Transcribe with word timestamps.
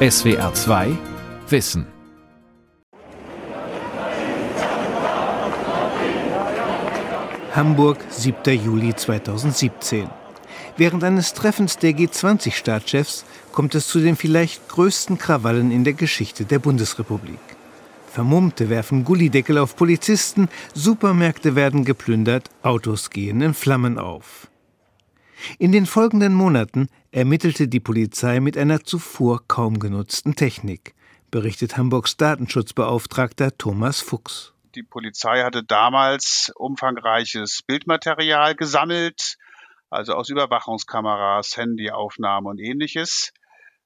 SWR 0.00 0.54
2 0.54 0.96
Wissen. 1.48 1.84
Hamburg, 7.52 7.98
7. 8.08 8.64
Juli 8.64 8.94
2017. 8.94 10.08
Während 10.76 11.02
eines 11.02 11.34
Treffens 11.34 11.78
der 11.78 11.94
G20-Staatschefs 11.94 13.24
kommt 13.50 13.74
es 13.74 13.88
zu 13.88 13.98
den 13.98 14.14
vielleicht 14.14 14.68
größten 14.68 15.18
Krawallen 15.18 15.72
in 15.72 15.82
der 15.82 15.94
Geschichte 15.94 16.44
der 16.44 16.60
Bundesrepublik. 16.60 17.40
Vermummte 18.06 18.70
werfen 18.70 19.02
Gullideckel 19.02 19.58
auf 19.58 19.74
Polizisten, 19.74 20.48
Supermärkte 20.74 21.56
werden 21.56 21.84
geplündert, 21.84 22.50
Autos 22.62 23.10
gehen 23.10 23.40
in 23.40 23.52
Flammen 23.52 23.98
auf. 23.98 24.46
In 25.58 25.72
den 25.72 25.86
folgenden 25.86 26.34
Monaten 26.34 26.88
ermittelte 27.10 27.68
die 27.68 27.80
Polizei 27.80 28.40
mit 28.40 28.56
einer 28.56 28.84
zuvor 28.84 29.46
kaum 29.48 29.78
genutzten 29.78 30.34
Technik, 30.34 30.94
berichtet 31.30 31.76
Hamburgs 31.76 32.16
Datenschutzbeauftragter 32.16 33.56
Thomas 33.56 34.00
Fuchs. 34.00 34.52
Die 34.74 34.82
Polizei 34.82 35.42
hatte 35.42 35.64
damals 35.64 36.52
umfangreiches 36.54 37.62
Bildmaterial 37.66 38.54
gesammelt, 38.54 39.36
also 39.90 40.12
aus 40.12 40.28
Überwachungskameras, 40.28 41.56
Handyaufnahmen 41.56 42.50
und 42.50 42.60
ähnliches. 42.60 43.32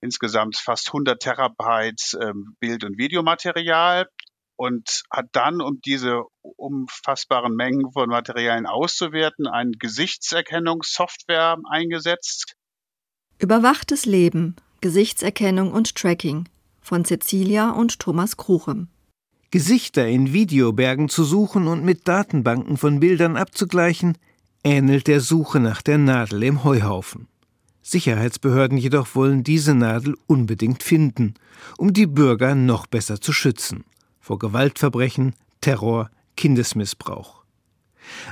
Insgesamt 0.00 0.56
fast 0.56 0.88
100 0.88 1.20
Terabyte 1.20 2.18
ähm, 2.20 2.56
Bild- 2.58 2.82
und 2.82 2.98
Videomaterial 2.98 4.08
und 4.56 5.04
hat 5.10 5.26
dann, 5.32 5.60
um 5.60 5.80
diese 5.80 6.22
unfassbaren 6.42 7.54
Mengen 7.54 7.92
von 7.92 8.08
Materialien 8.08 8.66
auszuwerten, 8.66 9.46
eine 9.46 9.72
Gesichtserkennungssoftware 9.78 11.58
eingesetzt. 11.70 12.56
Überwachtes 13.42 14.06
Leben, 14.06 14.54
Gesichtserkennung 14.82 15.72
und 15.72 15.96
Tracking 15.96 16.44
von 16.80 17.04
Cecilia 17.04 17.70
und 17.70 17.98
Thomas 17.98 18.36
Kruchem. 18.36 18.86
Gesichter 19.50 20.06
in 20.06 20.32
Videobergen 20.32 21.08
zu 21.08 21.24
suchen 21.24 21.66
und 21.66 21.84
mit 21.84 22.06
Datenbanken 22.06 22.76
von 22.76 23.00
Bildern 23.00 23.36
abzugleichen, 23.36 24.16
ähnelt 24.62 25.08
der 25.08 25.20
Suche 25.20 25.58
nach 25.58 25.82
der 25.82 25.98
Nadel 25.98 26.44
im 26.44 26.62
Heuhaufen. 26.62 27.26
Sicherheitsbehörden 27.82 28.78
jedoch 28.78 29.16
wollen 29.16 29.42
diese 29.42 29.74
Nadel 29.74 30.14
unbedingt 30.28 30.84
finden, 30.84 31.34
um 31.78 31.92
die 31.92 32.06
Bürger 32.06 32.54
noch 32.54 32.86
besser 32.86 33.20
zu 33.20 33.32
schützen 33.32 33.82
vor 34.20 34.38
Gewaltverbrechen, 34.38 35.34
Terror, 35.60 36.10
Kindesmissbrauch. 36.36 37.41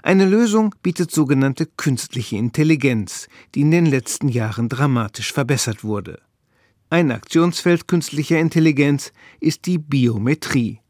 Eine 0.03 0.27
Lösung 0.27 0.75
bietet 0.83 1.11
sogenannte 1.11 1.67
künstliche 1.67 2.37
Intelligenz, 2.37 3.29
die 3.55 3.63
in 3.63 3.71
den 3.71 3.87
letzten 3.87 4.29
Jahren 4.29 4.69
dramatisch 4.69 5.33
verbessert 5.33 5.85
wurde. 5.85 6.21
Ein 6.91 7.13
Aktionsfeld 7.13 7.87
künstlicher 7.87 8.39
Intelligenz 8.39 9.13
ist 9.39 9.67
die 9.67 9.79
Biometrie. 9.79 10.81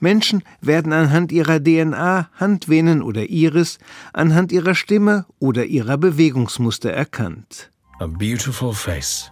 Menschen 0.00 0.42
werden 0.60 0.92
anhand 0.92 1.32
ihrer 1.32 1.62
DNA, 1.62 2.30
Handvenen 2.34 3.02
oder 3.02 3.28
Iris, 3.28 3.78
anhand 4.12 4.52
ihrer 4.52 4.74
Stimme 4.74 5.26
oder 5.38 5.66
ihrer 5.66 5.98
Bewegungsmuster 5.98 6.92
erkannt. 6.92 7.70
A 8.00 8.06
beautiful 8.06 8.72
face. 8.72 9.30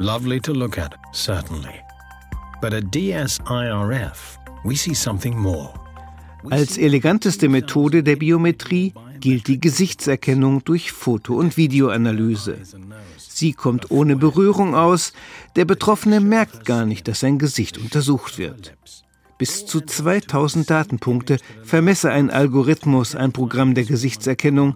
Lovely 0.00 0.40
to 0.40 0.52
look 0.52 0.78
at, 0.78 0.94
certainly. 1.12 1.84
But 2.60 2.72
at 2.72 2.84
DSIRF, 2.84 4.38
we 4.64 4.74
see 4.74 4.94
something 4.94 5.38
more. 5.38 5.74
Als 6.50 6.78
eleganteste 6.78 7.48
Methode 7.48 8.02
der 8.02 8.16
Biometrie 8.16 8.92
gilt 9.20 9.48
die 9.48 9.60
Gesichtserkennung 9.60 10.64
durch 10.64 10.92
Foto- 10.92 11.34
und 11.34 11.56
Videoanalyse. 11.56 12.58
Sie 13.16 13.52
kommt 13.52 13.90
ohne 13.90 14.16
Berührung 14.16 14.74
aus, 14.74 15.12
der 15.56 15.64
Betroffene 15.64 16.20
merkt 16.20 16.64
gar 16.64 16.86
nicht, 16.86 17.08
dass 17.08 17.20
sein 17.20 17.38
Gesicht 17.38 17.78
untersucht 17.78 18.38
wird. 18.38 18.76
Bis 19.38 19.66
zu 19.66 19.80
2000 19.80 20.68
Datenpunkte 20.68 21.38
vermesse 21.62 22.10
ein 22.10 22.30
Algorithmus 22.30 23.14
ein 23.14 23.32
Programm 23.32 23.74
der 23.74 23.84
Gesichtserkennung, 23.84 24.74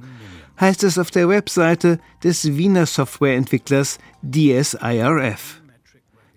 heißt 0.61 0.85
es 0.85 0.99
auf 0.99 1.11
der 1.11 1.29
Webseite 1.29 1.99
des 2.23 2.57
Wiener 2.57 2.87
Softwareentwicklers 2.87 3.99
DSIRF. 4.23 5.63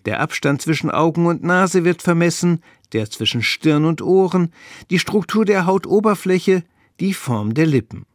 Der 0.06 0.20
Abstand 0.20 0.62
zwischen 0.62 0.92
Augen 0.92 1.26
und 1.26 1.44
Nase 1.44 1.84
wird 1.84 2.02
vermessen, 2.02 2.62
der 2.94 3.10
zwischen 3.10 3.42
Stirn 3.44 3.86
und 3.86 4.02
Ohren, 4.02 4.52
die 4.90 5.00
Struktur 5.00 5.46
der 5.46 5.66
Hautoberfläche, 5.66 6.64
die 7.00 7.14
Form 7.14 7.54
der 7.54 7.66
Lippen. 7.66 8.06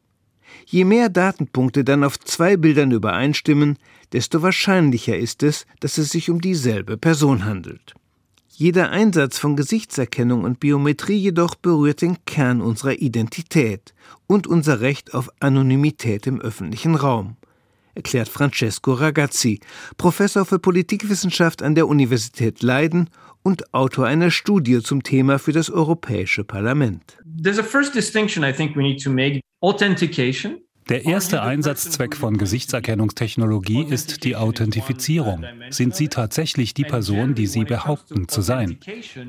Je 0.67 0.85
mehr 0.85 1.09
Datenpunkte 1.09 1.85
dann 1.85 2.05
auf 2.05 2.19
zwei 2.19 2.57
Bildern 2.57 2.91
übereinstimmen, 2.91 3.79
desto 4.13 4.43
wahrscheinlicher 4.43 5.17
ist 5.17 5.43
es, 5.43 5.67
dass 5.81 5.99
es 5.99 6.11
sich 6.11 6.31
um 6.31 6.41
dieselbe 6.41 6.97
Person 6.97 7.45
handelt. 7.45 7.95
Jeder 8.49 8.91
Einsatz 8.91 9.39
von 9.39 9.57
Gesichtserkennung 9.57 10.45
und 10.45 10.61
Biometrie 10.61 11.17
jedoch 11.17 11.55
berührt 11.55 12.03
den 12.03 12.19
Kern 12.27 12.61
unserer 12.61 12.93
Identität 12.93 13.95
und 14.27 14.47
unser 14.47 14.81
Recht 14.81 15.15
auf 15.15 15.31
Anonymität 15.41 16.27
im 16.27 16.41
öffentlichen 16.41 16.95
Raum 16.95 17.37
erklärt 17.95 18.29
Francesco 18.29 18.93
Ragazzi, 18.93 19.61
Professor 19.97 20.45
für 20.45 20.59
Politikwissenschaft 20.59 21.63
an 21.63 21.75
der 21.75 21.89
Universität 21.89 22.63
Leiden 22.63 23.11
und 23.43 23.73
Autor 23.75 24.07
einer 24.07 24.31
Studie 24.31 24.81
zum 24.83 25.03
Thema 25.03 25.39
für 25.39 25.53
das 25.53 25.71
Europäische 25.71 26.45
Parlament. 26.45 27.19
There's 27.43 27.59
a 27.59 27.63
first 27.63 27.95
distinction 27.95 28.45
I 28.45 28.53
think 28.53 28.77
we 28.77 28.83
need 28.83 29.03
to 29.03 29.11
make. 29.11 29.41
Authentication 29.63 30.59
der 30.91 31.05
erste 31.05 31.43
Einsatzzweck 31.43 32.17
von 32.17 32.37
Gesichtserkennungstechnologie 32.37 33.85
ist 33.89 34.25
die 34.25 34.35
Authentifizierung. 34.35 35.45
Sind 35.71 35.95
Sie 35.95 36.09
tatsächlich 36.09 36.75
die 36.75 36.83
Person, 36.83 37.37
die 37.37 37.47
Sie 37.47 37.65
behaupten 37.65 38.27
zu 38.27 38.43
sein? 38.43 38.79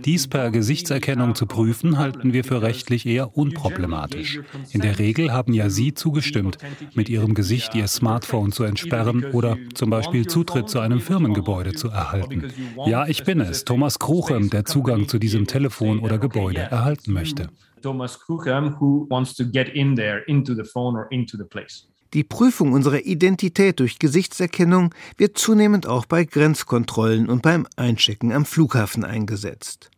Dies 0.04 0.28
per 0.28 0.50
Gesichtserkennung 0.50 1.36
zu 1.36 1.46
prüfen, 1.46 2.00
halten 2.00 2.34
wir 2.34 2.44
für 2.44 2.64
rechtlich 2.64 3.06
eher 3.06 3.38
unproblematisch. 3.38 4.40
In 4.72 4.82
der 4.82 4.98
Regel 4.98 5.32
haben 5.32 5.54
ja 5.54 5.70
Sie 5.70 5.94
zugestimmt, 5.94 6.58
mit 6.96 7.10
Ihrem 7.10 7.36
Gesicht 7.36 7.76
Ihr 7.76 7.88
Smartphone 7.88 8.52
zu 8.52 8.64
entsperren 8.64 9.26
oder 9.26 9.56
zum 9.76 9.92
Beispiel 9.92 10.26
Zutritt 10.26 10.68
zu 10.68 10.80
einem 10.80 11.00
Firmengebäude 11.00 11.74
zu 11.74 11.90
erhalten. 11.90 12.52
Ja, 12.88 13.08
ich 13.08 13.24
bin 13.24 13.40
es, 13.40 13.66
Thomas 13.66 14.00
Kruchem, 14.00 14.50
der 14.50 14.66
Zugang 14.66 15.08
zu 15.08 15.20
diesem 15.20 15.46
Telefon 15.46 16.00
oder 16.00 16.18
Gebäude 16.18 16.62
erhalten 16.62 17.14
möchte. 17.14 17.50
Thomas 17.82 18.20
Kuchem, 18.20 18.78
who 18.80 19.08
wants 19.10 19.36
to 19.36 19.44
get 19.44 19.70
in 19.70 19.96
there, 19.96 20.24
into 20.28 20.54
the 20.56 20.64
phone 20.64 20.98
or 20.98 21.08
into 21.12 21.38
the 21.38 21.44
place. 21.44 21.88
Die 22.14 22.26
Prüfung 22.26 22.74
unserer 22.74 23.06
Identität 23.06 23.80
durch 23.80 23.98
Gesichtserkennung 23.98 24.94
wird 25.18 25.38
zunehmend 25.38 25.88
auch 25.88 26.06
bei 26.06 26.26
Grenzkontrollen 26.26 27.30
und 27.30 27.42
beim 27.42 27.66
Einchecken 27.78 28.34
am 28.34 28.44
Flughafen 28.46 29.06
eingesetzt. 29.06 29.90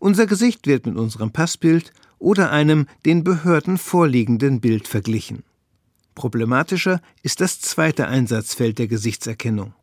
Unser 0.00 0.26
Gesicht 0.26 0.66
wird 0.66 0.86
mit 0.86 0.96
unserem 0.96 1.30
Passbild 1.30 1.92
oder 2.18 2.50
einem 2.50 2.86
den 3.04 3.22
Behörden 3.22 3.78
vorliegenden 3.78 4.60
Bild 4.60 4.88
verglichen. 4.88 5.44
Problematischer 6.16 7.00
ist 7.22 7.40
das 7.40 7.60
zweite 7.60 8.08
Einsatzfeld 8.08 8.78
der 8.78 8.88
Gesichtserkennung. 8.88 9.74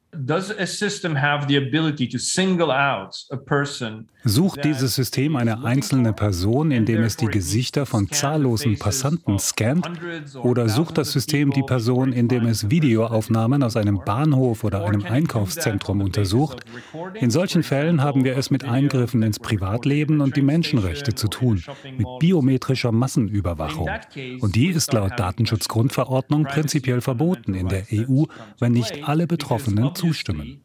Sucht 4.26 4.64
dieses 4.64 4.96
System 4.96 5.36
eine 5.36 5.64
einzelne 5.64 6.14
Person, 6.14 6.72
indem 6.72 7.04
es 7.04 7.18
die 7.18 7.26
Gesichter 7.26 7.86
von 7.86 8.10
zahllosen 8.10 8.78
Passanten 8.80 9.40
scannt? 9.40 9.90
Oder 10.36 10.70
sucht 10.70 10.98
das 10.98 11.12
System 11.12 11.52
die 11.52 11.64
Person, 11.64 12.14
indem 12.14 12.46
es 12.46 12.70
Videoaufnahmen 12.70 13.64
aus 13.64 13.76
einem 13.76 14.02
Bahnhof 14.06 14.64
oder 14.64 14.86
einem 14.86 15.04
Einkaufszentrum 15.04 16.02
untersucht? 16.02 16.64
In 17.16 17.32
solchen 17.32 17.64
Fällen 17.64 18.02
haben 18.02 18.24
wir 18.24 18.38
es 18.38 18.50
mit 18.50 18.64
Eingriffen 18.64 19.24
ins 19.24 19.40
Privatleben 19.40 20.22
und 20.22 20.36
die 20.36 20.42
Menschenrechte 20.42 21.16
zu 21.16 21.28
tun, 21.28 21.64
mit 21.98 22.08
biometrischer 22.20 22.92
Massenüberwachung. 22.92 23.90
Und 24.40 24.56
die 24.56 24.68
ist 24.68 24.94
laut 24.94 25.20
Datenschutzgrundverordnung 25.20 26.44
prinzipiell 26.44 27.02
verboten 27.02 27.54
in 27.56 27.68
der 27.68 27.84
EU, 27.92 28.24
wenn 28.60 28.72
nicht 28.74 29.08
alle 29.08 29.28
Betroffenen 29.28 29.94
zustimmen. 30.04 30.64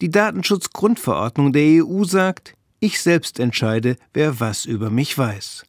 Die 0.00 0.10
Datenschutzgrundverordnung 0.10 1.52
der 1.52 1.84
EU 1.84 2.04
sagt, 2.04 2.54
ich 2.80 3.00
selbst 3.00 3.40
entscheide, 3.40 3.96
wer 4.12 4.38
was 4.40 4.64
über 4.64 4.90
mich 4.90 5.16
weiß. 5.16 5.64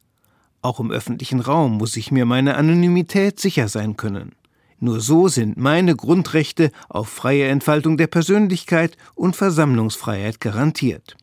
Auch 0.62 0.78
im 0.78 0.90
öffentlichen 0.90 1.40
Raum 1.40 1.78
muss 1.78 1.96
ich 1.96 2.12
mir 2.12 2.26
meine 2.26 2.56
Anonymität 2.56 3.40
sicher 3.40 3.68
sein 3.68 3.96
können. 3.96 4.32
Nur 4.78 5.00
so 5.00 5.28
sind 5.28 5.56
meine 5.56 5.96
Grundrechte 5.96 6.70
auf 6.88 7.08
freie 7.08 7.48
Entfaltung 7.48 7.96
der 7.96 8.06
Persönlichkeit 8.06 8.96
und 9.14 9.36
Versammlungsfreiheit 9.36 10.40
garantiert. 10.40 11.16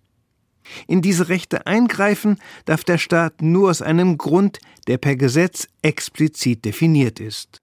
In 0.86 1.02
diese 1.02 1.30
Rechte 1.30 1.66
eingreifen 1.66 2.40
darf 2.66 2.84
der 2.84 2.98
Staat 2.98 3.42
nur 3.42 3.70
aus 3.70 3.82
einem 3.82 4.18
Grund, 4.18 4.60
der 4.88 4.98
per 4.98 5.16
Gesetz 5.16 5.68
explizit 5.82 6.66
definiert 6.66 7.20
ist. 7.20 7.62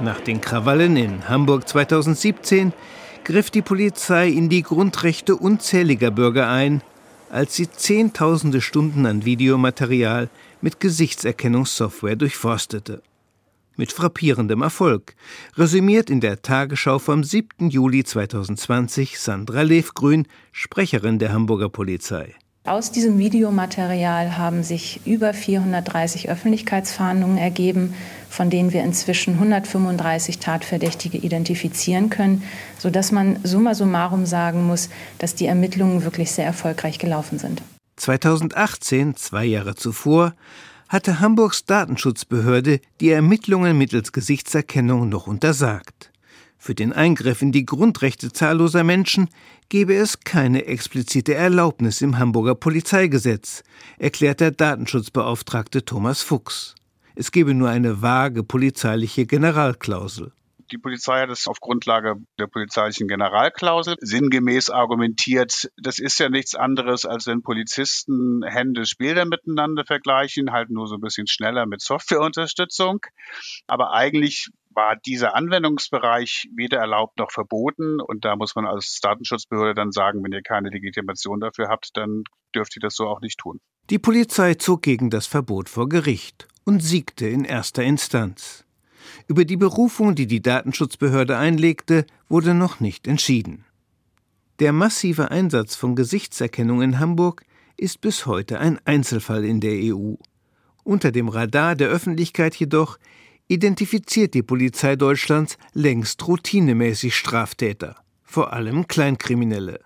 Nach 0.00 0.20
den 0.20 0.40
Krawallen 0.40 0.96
in 0.96 1.28
Hamburg 1.28 1.68
2017 1.68 2.72
griff 3.24 3.50
die 3.50 3.62
Polizei 3.62 4.28
in 4.28 4.48
die 4.48 4.62
Grundrechte 4.62 5.34
unzähliger 5.34 6.12
Bürger 6.12 6.48
ein, 6.48 6.82
als 7.30 7.56
sie 7.56 7.68
Zehntausende 7.68 8.60
Stunden 8.60 9.06
an 9.06 9.24
Videomaterial 9.24 10.30
mit 10.60 10.78
Gesichtserkennungssoftware 10.78 12.16
durchforstete. 12.16 13.02
mit 13.76 13.92
frappierendem 13.92 14.62
Erfolg, 14.62 15.14
resümiert 15.56 16.10
in 16.10 16.20
der 16.20 16.42
Tagesschau 16.42 16.98
vom 16.98 17.22
7. 17.22 17.70
Juli 17.70 18.02
2020 18.02 19.20
Sandra 19.20 19.62
Levgrün, 19.62 20.26
Sprecherin 20.50 21.20
der 21.20 21.32
Hamburger 21.32 21.68
Polizei. 21.68 22.34
Aus 22.68 22.92
diesem 22.92 23.16
Videomaterial 23.16 24.36
haben 24.36 24.62
sich 24.62 25.00
über 25.06 25.32
430 25.32 26.28
Öffentlichkeitsfahndungen 26.28 27.38
ergeben, 27.38 27.94
von 28.28 28.50
denen 28.50 28.74
wir 28.74 28.82
inzwischen 28.82 29.34
135 29.34 30.38
Tatverdächtige 30.38 31.16
identifizieren 31.16 32.10
können, 32.10 32.42
sodass 32.78 33.10
man 33.10 33.38
summa 33.42 33.74
summarum 33.74 34.26
sagen 34.26 34.66
muss, 34.66 34.90
dass 35.18 35.34
die 35.34 35.46
Ermittlungen 35.46 36.04
wirklich 36.04 36.30
sehr 36.30 36.44
erfolgreich 36.44 36.98
gelaufen 36.98 37.38
sind. 37.38 37.62
2018, 37.96 39.16
zwei 39.16 39.46
Jahre 39.46 39.74
zuvor, 39.74 40.34
hatte 40.90 41.20
Hamburgs 41.20 41.64
Datenschutzbehörde 41.64 42.80
die 43.00 43.10
Ermittlungen 43.10 43.78
mittels 43.78 44.12
Gesichtserkennung 44.12 45.08
noch 45.08 45.26
untersagt. 45.26 46.10
Für 46.60 46.74
den 46.74 46.92
Eingriff 46.92 47.40
in 47.40 47.52
die 47.52 47.64
Grundrechte 47.64 48.32
zahlloser 48.32 48.82
Menschen 48.82 49.30
gebe 49.68 49.94
es 49.94 50.20
keine 50.20 50.66
explizite 50.66 51.34
Erlaubnis 51.34 52.02
im 52.02 52.18
Hamburger 52.18 52.56
Polizeigesetz, 52.56 53.62
erklärt 53.96 54.40
der 54.40 54.50
Datenschutzbeauftragte 54.50 55.84
Thomas 55.84 56.22
Fuchs. 56.22 56.74
Es 57.14 57.30
gebe 57.30 57.54
nur 57.54 57.68
eine 57.68 58.02
vage 58.02 58.42
polizeiliche 58.42 59.24
Generalklausel. 59.24 60.32
Die 60.70 60.78
Polizei 60.78 61.22
hat 61.22 61.30
es 61.30 61.46
auf 61.46 61.60
Grundlage 61.60 62.16
der 62.38 62.46
polizeilichen 62.46 63.08
Generalklausel 63.08 63.96
sinngemäß 64.00 64.68
argumentiert. 64.68 65.70
Das 65.78 65.98
ist 65.98 66.18
ja 66.18 66.28
nichts 66.28 66.54
anderes, 66.54 67.06
als 67.06 67.26
wenn 67.26 67.42
Polizisten 67.42 68.42
händisch 68.44 68.98
Bilder 68.98 69.24
miteinander 69.24 69.84
vergleichen, 69.86 70.52
halt 70.52 70.70
nur 70.70 70.86
so 70.86 70.96
ein 70.96 71.00
bisschen 71.00 71.26
schneller 71.26 71.64
mit 71.64 71.80
Softwareunterstützung. 71.80 73.00
Aber 73.66 73.94
eigentlich 73.94 74.50
war 74.78 74.94
dieser 74.94 75.34
Anwendungsbereich 75.34 76.48
weder 76.54 76.78
erlaubt 76.78 77.18
noch 77.18 77.32
verboten. 77.32 78.00
Und 78.00 78.24
da 78.24 78.36
muss 78.36 78.54
man 78.54 78.64
als 78.64 79.00
Datenschutzbehörde 79.02 79.74
dann 79.74 79.90
sagen, 79.90 80.22
wenn 80.22 80.30
ihr 80.30 80.42
keine 80.42 80.70
Legitimation 80.70 81.40
dafür 81.40 81.66
habt, 81.68 81.96
dann 81.96 82.22
dürft 82.54 82.76
ihr 82.76 82.80
das 82.80 82.94
so 82.94 83.08
auch 83.08 83.20
nicht 83.20 83.40
tun. 83.40 83.58
Die 83.90 83.98
Polizei 83.98 84.54
zog 84.54 84.82
gegen 84.82 85.10
das 85.10 85.26
Verbot 85.26 85.68
vor 85.68 85.88
Gericht 85.88 86.46
und 86.64 86.80
siegte 86.80 87.26
in 87.26 87.42
erster 87.44 87.82
Instanz. 87.82 88.64
Über 89.26 89.44
die 89.44 89.56
Berufung, 89.56 90.14
die 90.14 90.28
die 90.28 90.42
Datenschutzbehörde 90.42 91.36
einlegte, 91.36 92.06
wurde 92.28 92.54
noch 92.54 92.78
nicht 92.78 93.08
entschieden. 93.08 93.64
Der 94.60 94.72
massive 94.72 95.32
Einsatz 95.32 95.74
von 95.74 95.96
Gesichtserkennung 95.96 96.82
in 96.82 97.00
Hamburg 97.00 97.42
ist 97.76 98.00
bis 98.00 98.26
heute 98.26 98.60
ein 98.60 98.78
Einzelfall 98.84 99.44
in 99.44 99.60
der 99.60 99.92
EU. 99.92 100.14
Unter 100.84 101.10
dem 101.10 101.28
Radar 101.28 101.74
der 101.74 101.88
Öffentlichkeit 101.88 102.54
jedoch 102.54 102.98
identifiziert 103.48 104.34
die 104.34 104.42
Polizei 104.42 104.96
Deutschlands 104.96 105.58
längst 105.72 106.26
routinemäßig 106.26 107.16
Straftäter, 107.16 107.96
vor 108.22 108.52
allem 108.52 108.86
Kleinkriminelle. 108.86 109.80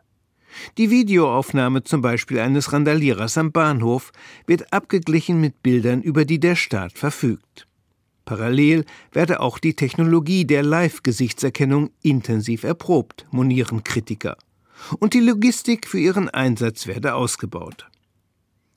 Die 0.76 0.90
Videoaufnahme 0.90 1.82
zum 1.82 2.02
Beispiel 2.02 2.38
eines 2.40 2.72
Randalierers 2.72 3.38
am 3.38 3.52
Bahnhof 3.52 4.12
wird 4.46 4.72
abgeglichen 4.72 5.40
mit 5.40 5.62
Bildern, 5.62 6.02
über 6.02 6.24
die 6.24 6.40
der 6.40 6.56
Staat 6.56 6.98
verfügt. 6.98 7.66
Parallel 8.24 8.84
werde 9.12 9.40
auch 9.40 9.58
die 9.58 9.74
Technologie 9.74 10.44
der 10.44 10.62
Live-Gesichtserkennung 10.62 11.90
intensiv 12.02 12.64
erprobt, 12.64 13.26
monieren 13.30 13.82
Kritiker. 13.82 14.36
Und 14.98 15.14
die 15.14 15.20
Logistik 15.20 15.86
für 15.86 15.98
ihren 15.98 16.28
Einsatz 16.28 16.86
werde 16.86 17.14
ausgebaut. 17.14 17.86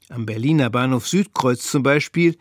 Am 0.09 0.25
Berliner 0.25 0.69
Bahnhof 0.69 1.07
Südkreuz 1.07 1.63
zum 1.63 1.81
Beispiel 1.81 2.37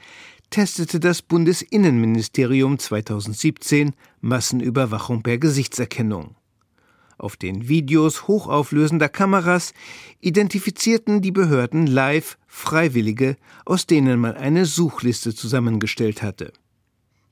testete 0.54 1.00
das 1.00 1.20
Bundesinnenministerium 1.20 2.78
2017 2.78 3.92
Massenüberwachung 4.20 5.24
per 5.24 5.36
Gesichtserkennung. 5.38 6.36
Auf 7.18 7.36
den 7.36 7.66
Videos 7.66 8.28
hochauflösender 8.28 9.08
Kameras 9.08 9.74
identifizierten 10.20 11.22
die 11.22 11.32
Behörden 11.32 11.88
live 11.88 12.38
Freiwillige, 12.46 13.34
aus 13.64 13.88
denen 13.88 14.20
man 14.20 14.36
eine 14.36 14.64
Suchliste 14.64 15.34
zusammengestellt 15.34 16.22
hatte. 16.22 16.52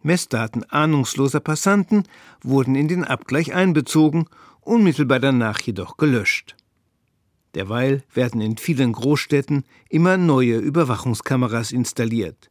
Messdaten 0.03 0.69
ahnungsloser 0.69 1.39
Passanten 1.39 2.03
wurden 2.43 2.75
in 2.75 2.89
den 2.89 3.05
Abgleich 3.05 3.55
einbezogen, 3.55 4.25
unmittelbar 4.63 5.21
danach 5.21 5.61
jedoch 5.61 5.97
gelöscht. 5.97 6.57
Derweil 7.55 8.03
werden 8.13 8.41
in 8.41 8.57
vielen 8.57 8.91
Großstädten 8.91 9.63
immer 9.89 10.17
neue 10.17 10.57
Überwachungskameras 10.57 11.71
installiert. 11.71 12.51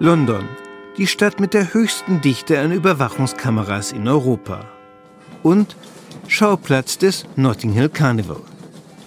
London, 0.00 0.48
die 0.96 1.08
Stadt 1.08 1.40
mit 1.40 1.54
der 1.54 1.74
höchsten 1.74 2.20
Dichte 2.20 2.60
an 2.60 2.70
Überwachungskameras 2.70 3.90
in 3.90 4.06
Europa. 4.06 4.64
Und 5.42 5.74
Schauplatz 6.28 6.98
des 6.98 7.26
Notting 7.34 7.72
Hill 7.72 7.88
Carnival. 7.88 8.40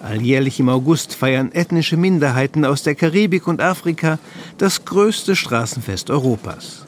Alljährlich 0.01 0.59
im 0.59 0.67
August 0.67 1.15
feiern 1.15 1.53
ethnische 1.53 1.95
Minderheiten 1.95 2.65
aus 2.65 2.83
der 2.83 2.95
Karibik 2.95 3.47
und 3.47 3.61
Afrika 3.61 4.19
das 4.57 4.83
größte 4.83 5.37
Straßenfest 5.37 6.09
Europas. 6.09 6.85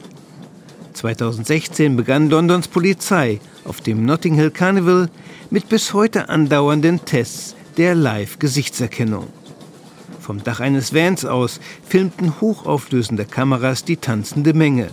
2016 0.92 1.96
begann 1.96 2.28
Londons 2.28 2.68
Polizei 2.68 3.40
auf 3.64 3.80
dem 3.80 4.04
Notting 4.04 4.34
Hill 4.34 4.50
Carnival 4.50 5.08
mit 5.48 5.70
bis 5.70 5.94
heute 5.94 6.28
andauernden 6.28 7.06
Tests 7.06 7.56
der 7.78 7.94
Live-Gesichtserkennung. 7.94 9.28
Vom 10.24 10.42
Dach 10.42 10.60
eines 10.60 10.94
Vans 10.94 11.26
aus 11.26 11.60
filmten 11.86 12.40
hochauflösende 12.40 13.26
Kameras 13.26 13.84
die 13.84 13.98
tanzende 13.98 14.54
Menge. 14.54 14.88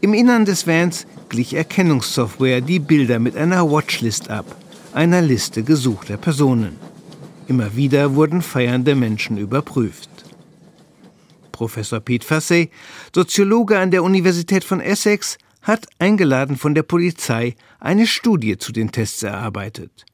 Im 0.00 0.14
Innern 0.14 0.46
des 0.46 0.66
Vans 0.66 1.06
glich 1.28 1.52
Erkennungssoftware 1.52 2.62
die 2.62 2.78
Bilder 2.78 3.18
mit 3.18 3.36
einer 3.36 3.70
Watchlist 3.70 4.30
ab, 4.30 4.46
einer 4.94 5.20
Liste 5.20 5.62
gesuchter 5.62 6.16
Personen. 6.16 6.78
Immer 7.48 7.76
wieder 7.76 8.14
wurden 8.14 8.40
feiernde 8.40 8.94
Menschen 8.94 9.36
überprüft. 9.36 10.08
Professor 11.52 12.00
Pete 12.00 12.26
Fassey, 12.26 12.70
Soziologe 13.14 13.78
an 13.78 13.90
der 13.90 14.02
Universität 14.02 14.64
von 14.64 14.80
Essex, 14.80 15.36
hat 15.60 15.86
eingeladen 15.98 16.56
von 16.56 16.74
der 16.74 16.82
Polizei 16.82 17.56
eine 17.78 18.06
Studie 18.06 18.56
zu 18.56 18.72
den 18.72 18.90
Tests 18.90 19.22
erarbeitet. 19.22 20.06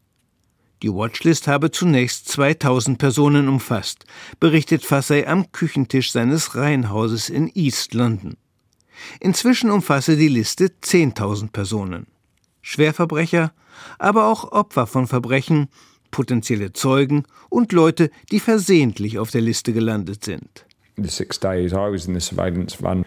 Die 0.83 0.93
Watchlist 0.93 1.47
habe 1.47 1.71
zunächst 1.71 2.29
2000 2.29 2.99
Personen 2.99 3.49
umfasst, 3.49 4.05
berichtet 4.41 4.85
Fassey 4.85 5.25
am 5.27 5.53
Küchentisch 5.53 6.11
seines 6.11 6.57
Reihenhauses 6.57 7.29
in 7.29 7.49
East 7.55 7.95
London. 7.95 8.37
Inzwischen 9.21 9.71
umfasse 9.71 10.17
die 10.17 10.29
Liste 10.29 10.73
10.000 10.83 11.53
Personen. 11.53 12.09
Schwerverbrecher, 12.63 13.53
aber 14.01 14.27
auch 14.27 14.51
Opfer 14.51 14.89
von 14.89 15.07
Verbrechen, 15.07 15.69
potenzielle 16.11 16.73
Zeugen 16.73 17.25
und 17.49 17.73
Leute, 17.73 18.11
die 18.33 18.41
versehentlich 18.41 19.21
auf 19.21 19.31
der 19.31 19.41
Liste 19.41 19.73
gelandet 19.73 20.25
sind. 20.25 20.67
The 20.97 21.09
six 21.09 21.39
days 21.39 21.73
I 21.73 21.91
was 21.91 22.07
in 22.07 22.15
the 22.15 22.21
surveillance 22.21 22.77
van, 22.83 23.07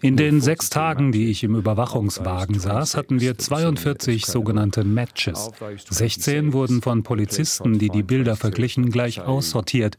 in 0.00 0.16
den 0.16 0.40
sechs 0.40 0.70
Tagen, 0.70 1.12
die 1.12 1.30
ich 1.30 1.44
im 1.44 1.54
Überwachungswagen 1.54 2.58
saß, 2.58 2.96
hatten 2.96 3.20
wir 3.20 3.38
42 3.38 4.26
sogenannte 4.26 4.84
Matches. 4.84 5.50
16 5.88 6.52
wurden 6.52 6.82
von 6.82 7.02
Polizisten, 7.02 7.78
die 7.78 7.88
die 7.88 8.02
Bilder 8.02 8.36
verglichen, 8.36 8.90
gleich 8.90 9.20
aussortiert. 9.20 9.96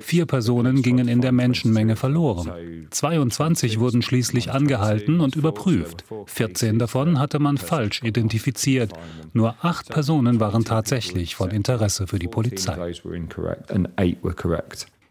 Vier 0.00 0.26
Personen 0.26 0.82
gingen 0.82 1.08
in 1.08 1.20
der 1.20 1.32
Menschenmenge 1.32 1.96
verloren. 1.96 2.50
22 2.90 3.80
wurden 3.80 4.02
schließlich 4.02 4.50
angehalten 4.50 5.20
und 5.20 5.36
überprüft. 5.36 6.04
14 6.26 6.78
davon 6.78 7.18
hatte 7.18 7.38
man 7.38 7.58
falsch 7.58 8.02
identifiziert. 8.02 8.92
Nur 9.32 9.56
acht 9.62 9.88
Personen 9.88 10.40
waren 10.40 10.64
tatsächlich 10.64 11.34
von 11.34 11.50
Interesse 11.50 12.06
für 12.06 12.18
die 12.18 12.28
Polizei. 12.28 12.94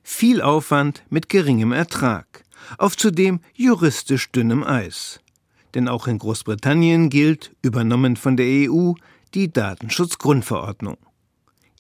Viel 0.03 0.41
Aufwand 0.41 1.03
mit 1.09 1.29
geringem 1.29 1.71
Ertrag 1.71 2.43
auf 2.77 2.95
zudem 2.97 3.39
juristisch 3.53 4.31
dünnem 4.31 4.63
Eis. 4.63 5.19
Denn 5.73 5.87
auch 5.87 6.07
in 6.07 6.17
Großbritannien 6.17 7.09
gilt, 7.09 7.55
übernommen 7.61 8.15
von 8.15 8.37
der 8.37 8.69
EU, 8.69 8.93
die 9.33 9.51
Datenschutzgrundverordnung. 9.51 10.97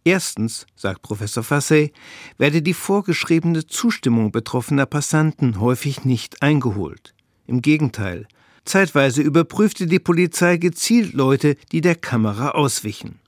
Erstens, 0.03 0.65
sagt 0.75 1.01
Professor 1.01 1.43
Fassey, 1.43 1.91
werde 2.37 2.61
die 2.61 2.73
vorgeschriebene 2.73 3.67
Zustimmung 3.67 4.31
betroffener 4.31 4.85
Passanten 4.85 5.59
häufig 5.59 6.05
nicht 6.05 6.41
eingeholt. 6.41 7.13
Im 7.47 7.61
Gegenteil, 7.61 8.27
zeitweise 8.65 9.21
überprüfte 9.21 9.87
die 9.87 9.99
Polizei 9.99 10.57
gezielt 10.57 11.13
Leute, 11.13 11.55
die 11.71 11.81
der 11.81 11.95
Kamera 11.95 12.51
auswichen. 12.51 13.19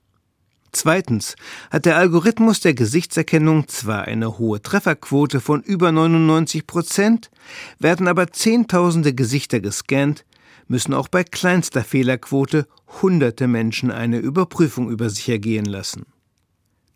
Zweitens 0.72 1.36
hat 1.70 1.84
der 1.84 1.98
Algorithmus 1.98 2.60
der 2.60 2.72
Gesichtserkennung 2.72 3.68
zwar 3.68 4.02
eine 4.06 4.38
hohe 4.38 4.62
Trefferquote 4.62 5.40
von 5.40 5.62
über 5.62 5.92
99 5.92 6.66
Prozent, 6.66 7.30
werden 7.78 8.08
aber 8.08 8.32
Zehntausende 8.32 9.14
Gesichter 9.14 9.60
gescannt, 9.60 10.24
müssen 10.68 10.94
auch 10.94 11.08
bei 11.08 11.24
kleinster 11.24 11.84
Fehlerquote 11.84 12.66
hunderte 13.02 13.46
Menschen 13.48 13.90
eine 13.90 14.18
Überprüfung 14.18 14.90
über 14.90 15.10
sich 15.10 15.28
ergehen 15.28 15.66
lassen. 15.66 16.06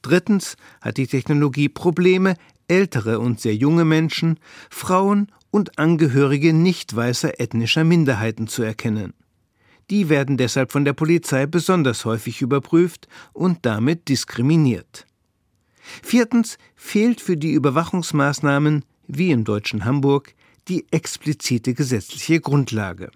Drittens 0.01 0.57
hat 0.81 0.97
die 0.97 1.07
Technologie 1.07 1.69
Probleme, 1.69 2.37
ältere 2.69 3.19
und 3.21 3.41
sehr 3.41 3.55
junge 3.55 3.85
Menschen, 3.85 4.41
Frauen 4.71 5.31
und 5.51 5.79
Angehörige 5.79 6.55
nicht 6.55 6.97
weißer 6.97 7.41
ethnischer 7.41 7.85
Minderheiten 7.85 8.47
zu 8.47 8.63
erkennen. 8.63 9.13
Die 9.91 10.09
werden 10.09 10.37
deshalb 10.37 10.73
von 10.73 10.85
der 10.85 10.95
Polizei 10.95 11.47
besonders 11.47 12.05
häufig 12.05 12.43
überprüft 12.43 13.07
und 13.33 13.65
damit 13.65 14.09
diskriminiert. 14.09 15.07
Viertens 16.03 16.59
fehlt 16.75 17.21
für 17.21 17.37
die 17.37 17.53
Überwachungsmaßnahmen, 17.53 18.85
wie 19.07 19.31
im 19.31 19.45
deutschen 19.45 19.85
Hamburg, 19.85 20.35
die 20.69 20.87
explizite 20.91 21.75
gesetzliche 21.75 22.41
Grundlage. 22.41 23.11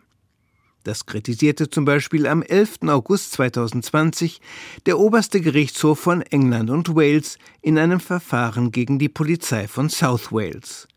Das 0.85 1.05
kritisierte 1.05 1.69
zum 1.69 1.85
Beispiel 1.85 2.27
am 2.27 2.43
11. 2.43 2.79
August 2.87 3.33
2020 3.33 4.41
der 4.87 4.99
oberste 4.99 5.41
Gerichtshof 5.41 5.99
von 5.99 6.23
England 6.23 6.71
und 6.71 6.95
Wales 6.95 7.39
in 7.61 7.77
einem 7.77 8.01
Verfahren 8.01 8.71
gegen 8.71 8.99
die 8.99 9.11
Polizei 9.11 9.69
von 9.69 9.91
South 9.91 10.33
Wales. 10.33 10.89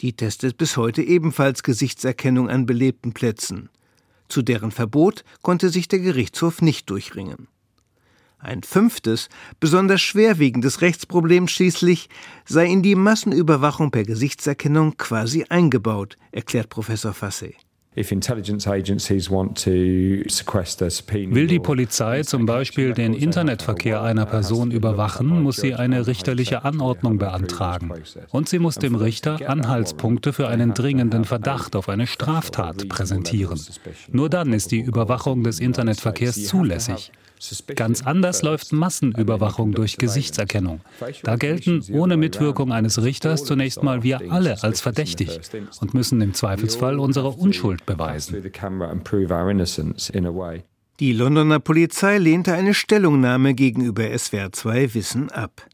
Die 0.00 0.14
testet 0.14 0.56
bis 0.56 0.76
heute 0.76 1.02
ebenfalls 1.02 1.62
Gesichtserkennung 1.62 2.48
an 2.48 2.64
belebten 2.64 3.12
Plätzen. 3.12 3.68
Zu 4.28 4.42
deren 4.42 4.70
Verbot 4.70 5.24
konnte 5.42 5.68
sich 5.68 5.88
der 5.88 6.00
Gerichtshof 6.00 6.62
nicht 6.62 6.90
durchringen. 6.90 7.48
Ein 8.38 8.62
fünftes, 8.62 9.28
besonders 9.60 10.02
schwerwiegendes 10.02 10.80
Rechtsproblem 10.80 11.48
schließlich 11.48 12.08
sei 12.44 12.66
in 12.66 12.82
die 12.82 12.94
Massenüberwachung 12.94 13.90
per 13.90 14.04
Gesichtserkennung 14.04 14.96
quasi 14.96 15.44
eingebaut, 15.48 16.16
erklärt 16.32 16.68
Professor 16.68 17.12
Fassé. 17.12 17.54
Will 17.96 18.20
die 21.46 21.58
Polizei 21.58 22.22
zum 22.22 22.44
Beispiel 22.44 22.92
den 22.92 23.14
Internetverkehr 23.14 24.02
einer 24.02 24.26
Person 24.26 24.70
überwachen, 24.70 25.42
muss 25.42 25.56
sie 25.56 25.74
eine 25.74 26.06
richterliche 26.06 26.64
Anordnung 26.64 27.16
beantragen. 27.16 27.90
Und 28.30 28.50
sie 28.50 28.58
muss 28.58 28.74
dem 28.74 28.96
Richter 28.96 29.48
Anhaltspunkte 29.48 30.34
für 30.34 30.48
einen 30.48 30.74
dringenden 30.74 31.24
Verdacht 31.24 31.74
auf 31.74 31.88
eine 31.88 32.06
Straftat 32.06 32.86
präsentieren. 32.90 33.58
Nur 34.12 34.28
dann 34.28 34.52
ist 34.52 34.72
die 34.72 34.80
Überwachung 34.80 35.42
des 35.42 35.58
Internetverkehrs 35.58 36.44
zulässig. 36.44 37.12
Ganz 37.74 38.02
anders 38.02 38.42
läuft 38.42 38.72
Massenüberwachung 38.72 39.72
durch 39.72 39.98
Gesichtserkennung. 39.98 40.80
Da 41.22 41.36
gelten 41.36 41.84
ohne 41.92 42.16
Mitwirkung 42.16 42.72
eines 42.72 43.02
Richters 43.02 43.44
zunächst 43.44 43.82
mal 43.82 44.02
wir 44.02 44.20
alle 44.30 44.62
als 44.62 44.80
verdächtig 44.80 45.40
und 45.80 45.94
müssen 45.94 46.20
im 46.20 46.34
Zweifelsfall 46.34 46.98
unsere 46.98 47.28
Unschuld 47.28 47.84
beweisen. 47.86 48.42
Die 50.98 51.12
Londoner 51.12 51.60
Polizei 51.60 52.16
lehnte 52.16 52.54
eine 52.54 52.72
Stellungnahme 52.72 53.54
gegenüber 53.54 54.18
SWR 54.18 54.52
2 54.52 54.94
Wissen 54.94 55.30
ab. 55.30 55.66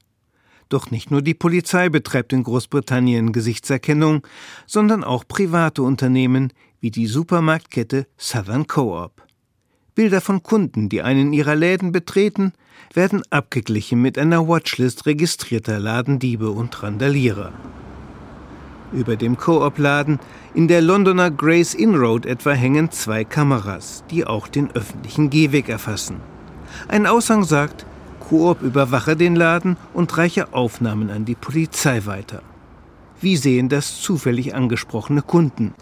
Doch 0.69 0.91
nicht 0.91 1.11
nur 1.11 1.23
die 1.23 1.35
Polizei 1.35 1.91
betreibt 1.91 2.33
in 2.33 2.43
Großbritannien 2.43 3.33
Gesichtserkennung, 3.33 4.27
sondern 4.67 5.05
auch 5.05 5.25
private 5.29 5.83
Unternehmen 5.83 6.53
wie 6.81 6.91
die 6.91 7.07
Supermarktkette 7.07 8.07
Southern 8.17 8.67
Co-op. 8.67 9.23
Bilder 9.95 10.23
von 10.23 10.43
Kunden, 10.43 10.89
die 10.89 11.03
einen 11.03 11.35
ihrer 11.35 11.55
Läden 11.55 11.93
betreten, 11.93 12.55
werden 12.95 13.23
abgeglichen 13.31 14.01
mit 14.01 14.19
einer 14.19 14.49
Watchlist 14.49 15.05
registrierter 15.05 15.79
Ladendiebe 15.79 16.51
und 16.51 16.83
Randalierer. 16.83 17.53
Über 18.93 19.17
dem 19.17 19.37
Coop-Laden 19.37 20.19
in 20.55 20.69
der 20.69 20.81
Londoner 20.81 21.31
Grace 21.31 21.75
Inn 21.75 21.95
Road 21.95 22.27
etwa 22.27 22.53
hängen 22.53 22.91
zwei 22.91 23.25
Kameras, 23.25 24.05
die 24.11 24.27
auch 24.27 24.49
den 24.49 24.71
öffentlichen 24.71 25.31
Gehweg 25.31 25.69
erfassen. 25.69 26.17
Ein 26.89 27.07
Aushang 27.07 27.45
sagt, 27.45 27.87
Coop 28.21 28.63
überwache 28.63 29.17
den 29.17 29.37
Laden 29.37 29.77
und 29.93 30.17
reiche 30.17 30.55
Aufnahmen 30.55 31.11
an 31.11 31.27
die 31.27 31.35
Polizei 31.35 32.07
weiter. 32.07 32.43
Wie 33.23 33.37
sehen 33.37 33.69
das 33.69 34.01
zufällig 34.01 34.53
angesprochene 34.53 35.23
Kunden? 35.23 35.73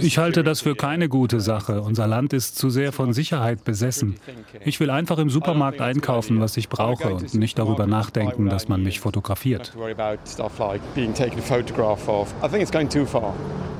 Ich 0.00 0.18
halte 0.18 0.42
das 0.42 0.60
für 0.62 0.74
keine 0.74 1.08
gute 1.10 1.40
Sache. 1.40 1.82
Unser 1.82 2.06
Land 2.06 2.32
ist 2.32 2.56
zu 2.56 2.70
sehr 2.70 2.92
von 2.92 3.12
Sicherheit 3.12 3.62
besessen. 3.62 4.16
Ich 4.64 4.80
will 4.80 4.88
einfach 4.88 5.18
im 5.18 5.28
Supermarkt 5.28 5.82
einkaufen, 5.82 6.40
was 6.40 6.56
ich 6.56 6.70
brauche 6.70 7.12
und 7.12 7.34
nicht 7.34 7.58
darüber 7.58 7.86
nachdenken, 7.86 8.48
dass 8.48 8.68
man 8.68 8.82
mich 8.82 9.00
fotografiert. 9.00 9.74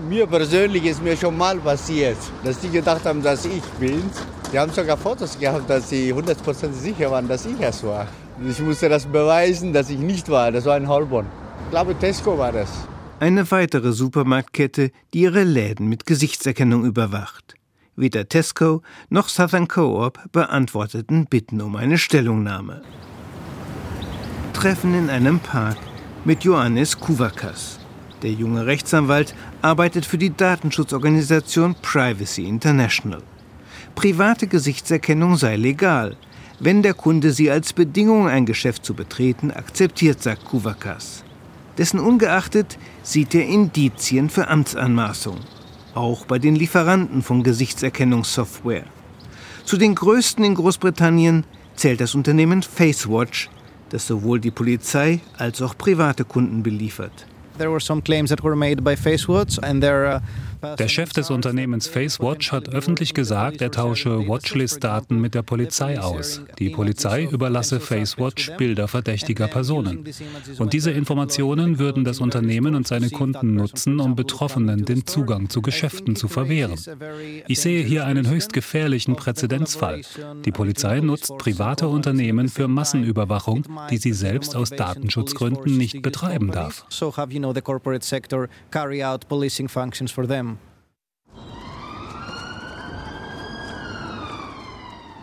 Mir 0.09 0.27
persönlich 0.27 0.85
ist 0.85 1.03
mir 1.03 1.17
schon 1.17 1.39
mal 1.39 1.57
passiert, 1.57 2.19
dass 2.45 2.61
die 2.61 2.69
gedacht 2.69 3.07
haben, 3.07 3.23
dass 3.23 3.47
ich 3.47 3.63
bin. 3.79 4.03
Die 4.53 4.59
haben 4.59 4.73
sogar 4.73 4.99
Fotos 4.99 5.39
gehabt, 5.39 5.71
dass 5.71 5.89
sie 5.89 6.13
100% 6.13 6.73
sicher 6.73 7.11
waren, 7.11 7.27
dass 7.27 7.47
ich 7.47 7.59
es 7.61 7.83
war. 7.85 8.07
Ich 8.49 8.59
musste 8.59 8.89
das 8.89 9.05
beweisen, 9.05 9.75
dass 9.75 9.91
ich 9.91 9.99
nicht 9.99 10.31
war. 10.31 10.51
Das 10.51 10.65
war 10.65 10.75
ein 10.75 10.89
Holborn. 10.89 11.27
Ich 11.65 11.71
glaube, 11.71 11.95
Tesco 11.99 12.39
war 12.39 12.53
das. 12.53 12.71
Eine 13.19 13.51
weitere 13.51 13.93
Supermarktkette, 13.93 14.93
die 15.13 15.21
ihre 15.21 15.45
Läden 15.45 15.89
mit 15.89 16.07
Gesichtserkennung 16.07 16.87
überwacht. 16.87 17.55
Weder 17.97 18.27
Tesco 18.27 18.81
noch 19.11 19.29
Southern 19.29 19.69
Co-op 19.69 20.19
beantworteten 20.33 21.27
Bitten 21.27 21.61
um 21.61 21.77
eine 21.77 21.99
Stellungnahme. 21.99 22.81
Treffen 24.55 24.95
in 24.95 25.11
einem 25.11 25.39
Park 25.39 25.77
mit 26.25 26.43
Johannes 26.43 26.99
Kuvakas. 26.99 27.79
Der 28.23 28.33
junge 28.33 28.65
Rechtsanwalt 28.65 29.35
arbeitet 29.61 30.07
für 30.07 30.19
die 30.19 30.35
Datenschutzorganisation 30.35 31.75
Privacy 31.83 32.47
International. 32.47 33.23
Private 33.95 34.47
Gesichtserkennung 34.47 35.37
sei 35.37 35.57
legal, 35.57 36.17
wenn 36.61 36.83
der 36.83 36.95
Kunde 36.95 37.33
sie 37.33 37.51
als 37.51 37.73
Bedingung, 37.73 38.29
ein 38.29 38.47
Geschäft 38.47 38.85
zu 38.85 38.95
betreten, 38.95 39.51
akzeptiert, 39.51 40.23
sagt 40.23 40.45
Kuvakas. 40.45 41.25
Dessen 41.79 41.99
ungeachtet 41.99 42.79
sieht 43.03 43.35
er 43.35 43.47
Indizien 43.47 44.29
für 44.29 44.49
Amtsanmaßung, 44.49 45.39
auch 45.95 46.27
bei 46.27 46.39
den 46.39 46.55
Lieferanten 46.55 47.23
von 47.23 47.43
Gesichtserkennungssoftware. 47.43 48.85
Zu 49.65 49.79
den 49.79 49.95
größten 49.95 50.45
in 50.45 50.55
Großbritannien 50.55 51.45
zählt 51.77 52.03
das 52.03 52.15
Unternehmen 52.15 52.63
FaceWatch, 52.63 53.49
das 53.89 54.07
sowohl 54.07 54.39
die 54.39 54.51
Polizei 54.51 55.21
als 55.39 55.63
auch 55.63 55.77
private 55.79 56.25
Kunden 56.25 56.63
beliefert. 56.63 57.27
There 57.57 57.71
were 57.71 57.81
some 57.81 58.03
claims 58.03 58.31
that 58.31 58.45
were 58.45 58.57
made 58.57 58.83
by 58.83 58.95
FaceWatch 58.97 59.59
and 59.63 59.81
their 59.83 60.17
uh 60.17 60.21
der 60.79 60.89
Chef 60.89 61.13
des 61.13 61.31
Unternehmens 61.31 61.89
FaceWatch 61.89 62.53
hat 62.53 62.69
öffentlich 62.69 63.15
gesagt, 63.15 63.61
er 63.63 63.71
tausche 63.71 64.29
Watchlist-Daten 64.29 65.21
mit 65.21 65.35
der 65.35 65.43
Polizei 65.43 66.01
aus. 66.01 66.43
Die 66.59 66.71
Polizei 66.71 67.25
überlasse 67.25 67.81
FaceWatch 67.81 68.57
Bilder 68.57 68.89
verdächtiger 68.89 69.49
Personen. 69.49 70.05
Und 70.59 70.73
diese 70.73 70.91
Informationen 70.91 71.79
würden 71.79 72.05
das 72.05 72.21
Unternehmen 72.21 72.75
und 72.75 72.87
seine 72.87 73.11
Kunden 73.11 73.55
nutzen, 73.55 74.01
um 74.01 74.15
Betroffenen 74.15 74.85
den 74.85 75.07
Zugang 75.07 75.49
zu 75.49 75.63
Geschäften 75.63 76.17
zu 76.17 76.29
verwehren. 76.29 76.79
Ich 77.49 77.61
sehe 77.61 77.83
hier 77.83 78.05
einen 78.07 78.29
höchst 78.29 78.53
gefährlichen 78.53 79.17
Präzedenzfall. 79.17 80.03
Die 80.45 80.53
Polizei 80.53 81.01
nutzt 81.01 81.37
private 81.39 81.89
Unternehmen 81.89 82.49
für 82.49 82.69
Massenüberwachung, 82.69 83.65
die 83.91 83.97
sie 83.97 84.13
selbst 84.13 84.55
aus 84.55 84.71
Datenschutzgründen 84.71 85.77
nicht 85.77 86.03
betreiben 86.03 86.51
darf. 86.51 86.85
So 86.89 87.17
have 87.17 87.33
you 87.33 87.39
know 87.39 87.55
the 87.55 87.63
corporate 87.63 88.05
sector 88.05 88.49
carry 88.71 89.03
out 89.03 89.29
policing 89.29 89.69
functions 89.69 90.11
for 90.11 90.27
them. 90.27 90.50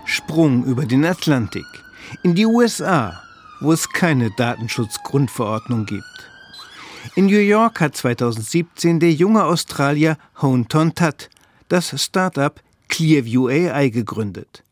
Sprung 0.10 0.64
über 0.64 0.86
den 0.86 1.04
Atlantik 1.04 1.66
in 2.24 2.34
die 2.34 2.46
USA, 2.46 3.22
wo 3.60 3.74
es 3.74 3.90
keine 3.90 4.32
Datenschutzgrundverordnung 4.32 5.86
gibt. 5.86 6.32
In 7.16 7.26
New 7.26 7.40
York 7.40 7.82
hat 7.82 7.98
2017 7.98 9.02
der 9.02 9.12
junge 9.12 9.44
Australier 9.44 10.18
Hounton 10.42 10.96
Tat 10.96 11.30
das 11.68 12.02
Startup 12.02 12.58
Clearview 12.88 13.50
AI 13.50 13.90
gegründet. 13.90 14.64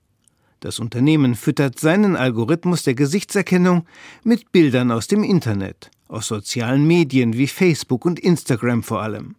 Das 0.62 0.80
Unternehmen 0.80 1.36
füttert 1.36 1.80
seinen 1.80 2.15
Algorithmus 2.15 2.84
der 2.84 2.96
Gesichtserkennung 2.96 3.86
mit 4.24 4.54
Bildern 4.54 4.89
aus 4.89 5.08
dem 5.08 5.25
Internet, 5.25 5.92
aus 6.08 6.27
sozialen 6.27 6.88
Medien 6.88 7.34
wie 7.34 7.48
Facebook 7.48 8.06
und 8.06 8.22
Instagram 8.22 8.84
vor 8.84 9.01
allem. 9.01 9.36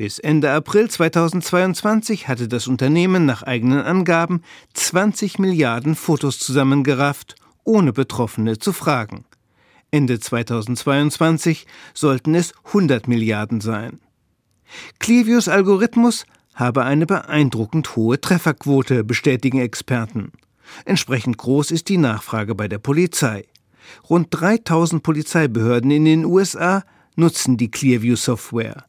Bis 0.00 0.18
Ende 0.18 0.50
April 0.50 0.88
2022 0.88 2.26
hatte 2.26 2.48
das 2.48 2.68
Unternehmen 2.68 3.26
nach 3.26 3.42
eigenen 3.42 3.82
Angaben 3.82 4.40
20 4.72 5.38
Milliarden 5.38 5.94
Fotos 5.94 6.38
zusammengerafft, 6.38 7.34
ohne 7.64 7.92
Betroffene 7.92 8.58
zu 8.58 8.72
fragen. 8.72 9.26
Ende 9.90 10.18
2022 10.18 11.66
sollten 11.92 12.34
es 12.34 12.54
100 12.68 13.08
Milliarden 13.08 13.60
sein. 13.60 14.00
Clevius 15.00 15.48
Algorithmus 15.48 16.24
habe 16.54 16.84
eine 16.84 17.04
beeindruckend 17.04 17.94
hohe 17.94 18.18
Trefferquote, 18.22 19.04
bestätigen 19.04 19.60
Experten. 19.60 20.32
Entsprechend 20.86 21.36
groß 21.36 21.72
ist 21.72 21.90
die 21.90 21.98
Nachfrage 21.98 22.54
bei 22.54 22.68
der 22.68 22.78
Polizei. 22.78 23.44
Rund 24.08 24.28
3000 24.30 25.02
Polizeibehörden 25.02 25.90
in 25.90 26.06
den 26.06 26.24
USA 26.24 26.84
nutzen 27.16 27.58
die 27.58 27.70
Clearview 27.70 28.16
Software. 28.16 28.86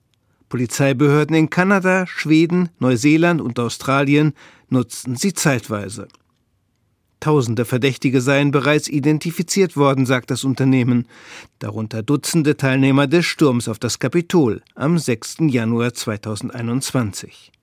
Polizeibehörden 0.51 1.33
in 1.33 1.49
Kanada, 1.49 2.05
Schweden, 2.05 2.69
Neuseeland 2.77 3.39
und 3.39 3.57
Australien 3.57 4.33
nutzten 4.69 5.15
sie 5.15 5.33
zeitweise. 5.33 6.09
Tausende 7.21 7.63
Verdächtige 7.63 8.19
seien 8.19 8.51
bereits 8.51 8.89
identifiziert 8.89 9.77
worden, 9.77 10.05
sagt 10.05 10.29
das 10.29 10.43
Unternehmen, 10.43 11.07
darunter 11.59 12.03
Dutzende 12.03 12.57
Teilnehmer 12.57 13.07
des 13.07 13.25
Sturms 13.25 13.69
auf 13.69 13.79
das 13.79 13.99
Kapitol 13.99 14.61
am 14.75 14.97
6. 14.99 15.37
Januar 15.47 15.93
2021. 15.93 17.53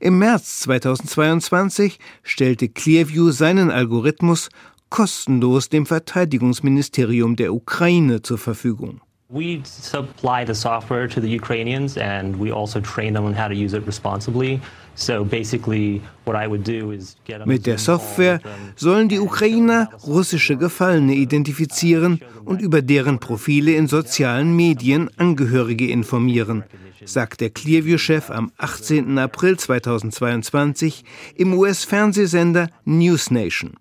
Im 0.00 0.18
März 0.18 0.60
2022 0.60 1.98
stellte 2.22 2.68
Clearview 2.68 3.30
seinen 3.30 3.70
Algorithmus 3.70 4.50
kostenlos 4.90 5.70
dem 5.70 5.86
Verteidigungsministerium 5.86 7.36
der 7.36 7.54
Ukraine 7.54 8.20
zur 8.20 8.36
Verfügung. 8.36 9.00
We 9.32 9.62
supply 9.64 10.44
the 10.44 10.56
software 10.56 11.06
to 11.06 11.20
the 11.20 11.28
Ukrainians 11.28 11.96
and 11.96 12.36
we 12.40 12.50
also 12.50 12.80
train 12.80 13.14
them 13.14 13.24
on 13.26 13.32
how 13.32 13.46
to 13.46 13.54
use 13.54 13.74
it 13.74 13.86
responsibly. 13.86 14.60
So 14.96 15.24
basically 15.24 16.02
what 16.24 16.34
I 16.34 16.48
would 16.48 16.64
do 16.64 16.90
is 16.90 17.14
get 17.24 17.46
Mit 17.46 17.64
der 17.64 17.78
Software 17.78 18.40
sollen 18.74 19.08
die 19.08 19.20
Ukrainer 19.20 19.88
russische 20.04 20.56
Gefallene 20.56 21.14
identifizieren 21.14 22.20
und 22.44 22.60
über 22.60 22.82
deren 22.82 23.20
Profile 23.20 23.76
in 23.76 23.86
sozialen 23.86 24.56
Medien 24.56 25.08
Angehörige 25.16 25.88
informieren, 25.88 26.64
sagt 27.04 27.40
der 27.40 27.50
Clearview-Chef 27.50 28.32
am 28.32 28.50
18. 28.58 29.16
April 29.16 29.56
2022 29.56 31.04
im 31.36 31.54
US-Fernsehsender 31.54 32.68
News 32.84 33.30
Nation. 33.30 33.74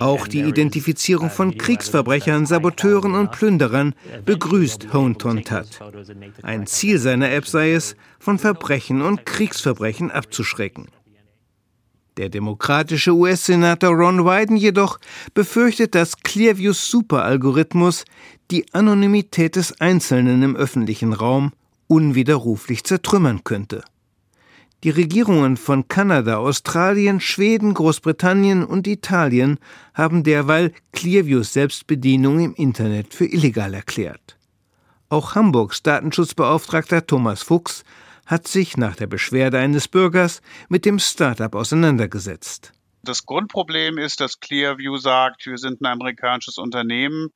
Auch 0.00 0.28
die 0.28 0.40
Identifizierung 0.40 1.30
von 1.30 1.56
Kriegsverbrechern, 1.56 2.46
Saboteuren 2.46 3.14
und 3.14 3.32
Plünderern 3.32 3.94
begrüßt 4.24 4.92
Honetontat. 4.92 5.80
Ein 6.42 6.66
Ziel 6.66 6.98
seiner 6.98 7.30
App 7.30 7.46
sei 7.46 7.72
es, 7.72 7.96
von 8.18 8.38
Verbrechen 8.38 9.02
und 9.02 9.24
Kriegsverbrechen 9.24 10.10
abzuschrecken. 10.10 10.88
Der 12.18 12.28
demokratische 12.28 13.12
US-Senator 13.12 13.94
Ron 13.94 14.24
Wyden 14.24 14.56
jedoch 14.56 14.98
befürchtet, 15.34 15.94
dass 15.94 16.16
Clearviews 16.16 16.90
Superalgorithmus 16.90 18.04
die 18.50 18.66
Anonymität 18.74 19.54
des 19.54 19.80
Einzelnen 19.80 20.42
im 20.42 20.56
öffentlichen 20.56 21.12
Raum 21.12 21.52
unwiderruflich 21.86 22.82
zertrümmern 22.82 23.44
könnte. 23.44 23.84
Die 24.84 24.90
Regierungen 24.90 25.56
von 25.56 25.88
Kanada, 25.88 26.36
Australien, 26.36 27.18
Schweden, 27.18 27.74
Großbritannien 27.74 28.64
und 28.64 28.86
Italien 28.86 29.58
haben 29.92 30.22
derweil 30.22 30.72
Clearviews 30.92 31.52
Selbstbedienung 31.52 32.38
im 32.38 32.54
Internet 32.54 33.12
für 33.12 33.26
illegal 33.26 33.74
erklärt. 33.74 34.38
Auch 35.08 35.34
Hamburgs 35.34 35.82
Datenschutzbeauftragter 35.82 37.04
Thomas 37.04 37.42
Fuchs 37.42 37.82
hat 38.24 38.46
sich 38.46 38.76
nach 38.76 38.94
der 38.94 39.08
Beschwerde 39.08 39.58
eines 39.58 39.88
Bürgers 39.88 40.42
mit 40.68 40.84
dem 40.84 41.00
Startup 41.00 41.56
auseinandergesetzt. 41.56 42.72
Das 43.02 43.26
Grundproblem 43.26 43.98
ist, 43.98 44.20
dass 44.20 44.38
Clearview 44.38 44.96
sagt, 44.98 45.44
wir 45.46 45.58
sind 45.58 45.80
ein 45.80 45.86
amerikanisches 45.86 46.56
Unternehmen 46.56 47.30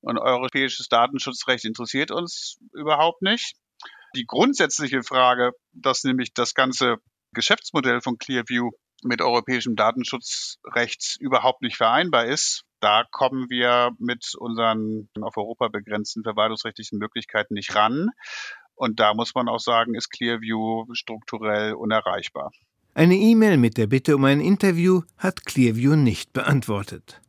und 0.00 0.18
europäisches 0.18 0.88
Datenschutzrecht 0.88 1.64
interessiert 1.64 2.12
uns 2.12 2.58
überhaupt 2.72 3.20
nicht 3.22 3.56
die 4.14 4.26
grundsätzliche 4.26 5.02
Frage, 5.02 5.52
dass 5.72 6.04
nämlich 6.04 6.32
das 6.32 6.54
ganze 6.54 6.96
Geschäftsmodell 7.32 8.00
von 8.00 8.18
Clearview 8.18 8.70
mit 9.02 9.20
europäischem 9.20 9.76
Datenschutzrecht 9.76 11.16
überhaupt 11.20 11.62
nicht 11.62 11.76
vereinbar 11.76 12.26
ist, 12.26 12.64
da 12.80 13.04
kommen 13.10 13.48
wir 13.48 13.92
mit 13.98 14.34
unseren 14.38 15.08
auf 15.20 15.36
Europa 15.36 15.68
begrenzten 15.68 16.22
verwaltungsrechtlichen 16.22 16.98
Möglichkeiten 16.98 17.54
nicht 17.54 17.74
ran. 17.74 18.10
Und 18.74 19.00
da 19.00 19.14
muss 19.14 19.34
man 19.34 19.48
auch 19.48 19.60
sagen, 19.60 19.94
ist 19.94 20.10
Clearview 20.10 20.84
strukturell 20.92 21.74
unerreichbar. 21.74 22.50
Eine 22.92 23.16
E-Mail 23.16 23.56
mit 23.56 23.76
der 23.76 23.86
Bitte 23.86 24.16
um 24.16 24.24
ein 24.24 24.40
Interview 24.40 25.02
hat 25.16 25.46
Clearview 25.46 25.96
nicht 25.96 26.32
beantwortet. 26.32 27.20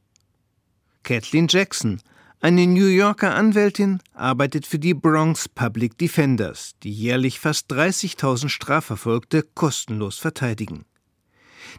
Kathleen 1.04 1.48
Jackson, 1.48 2.01
eine 2.46 2.68
New 2.68 2.86
Yorker 2.86 3.34
Anwältin 3.34 4.02
arbeitet 4.14 4.68
für 4.68 4.78
die 4.78 4.94
Bronx 4.94 5.50
Public 5.50 5.98
Defenders, 5.98 6.75
die 6.84 6.92
jährlich 6.92 7.40
fast 7.40 7.72
30.000 7.72 8.50
Strafverfolgte 8.50 9.42
kostenlos 9.55 10.20
verteidigen. 10.20 10.86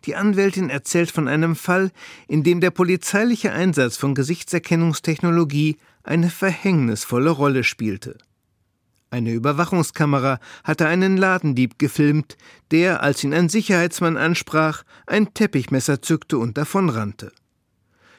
Die 0.07 0.17
Anwältin 0.17 0.69
erzählt 0.69 1.13
von 1.13 1.29
einem 1.29 1.55
Fall, 1.55 1.93
in 2.27 2.43
dem 2.43 2.61
der 2.61 2.73
polizeiliche 2.73 3.53
Einsatz 3.53 3.97
von 3.97 4.17
Gesichtserkennungstechnologie 4.17 5.77
eine 6.03 6.31
verhängnisvolle 6.31 7.31
Rolle 7.31 7.63
spielte. 7.63 8.19
Eine 9.09 9.31
Überwachungskamera 9.35 10.41
hatte 10.65 10.89
einen 10.89 11.17
Ladendieb 11.17 11.79
gefilmt, 11.79 12.37
der, 12.73 13.05
als 13.05 13.23
ihn 13.23 13.35
ein 13.35 13.49
Sicherheitsmann 13.49 14.17
ansprach, 14.17 14.83
ein 15.07 15.33
Teppichmesser 15.33 16.03
zückte 16.03 16.39
und 16.39 16.59
davonrannte. 16.59 17.31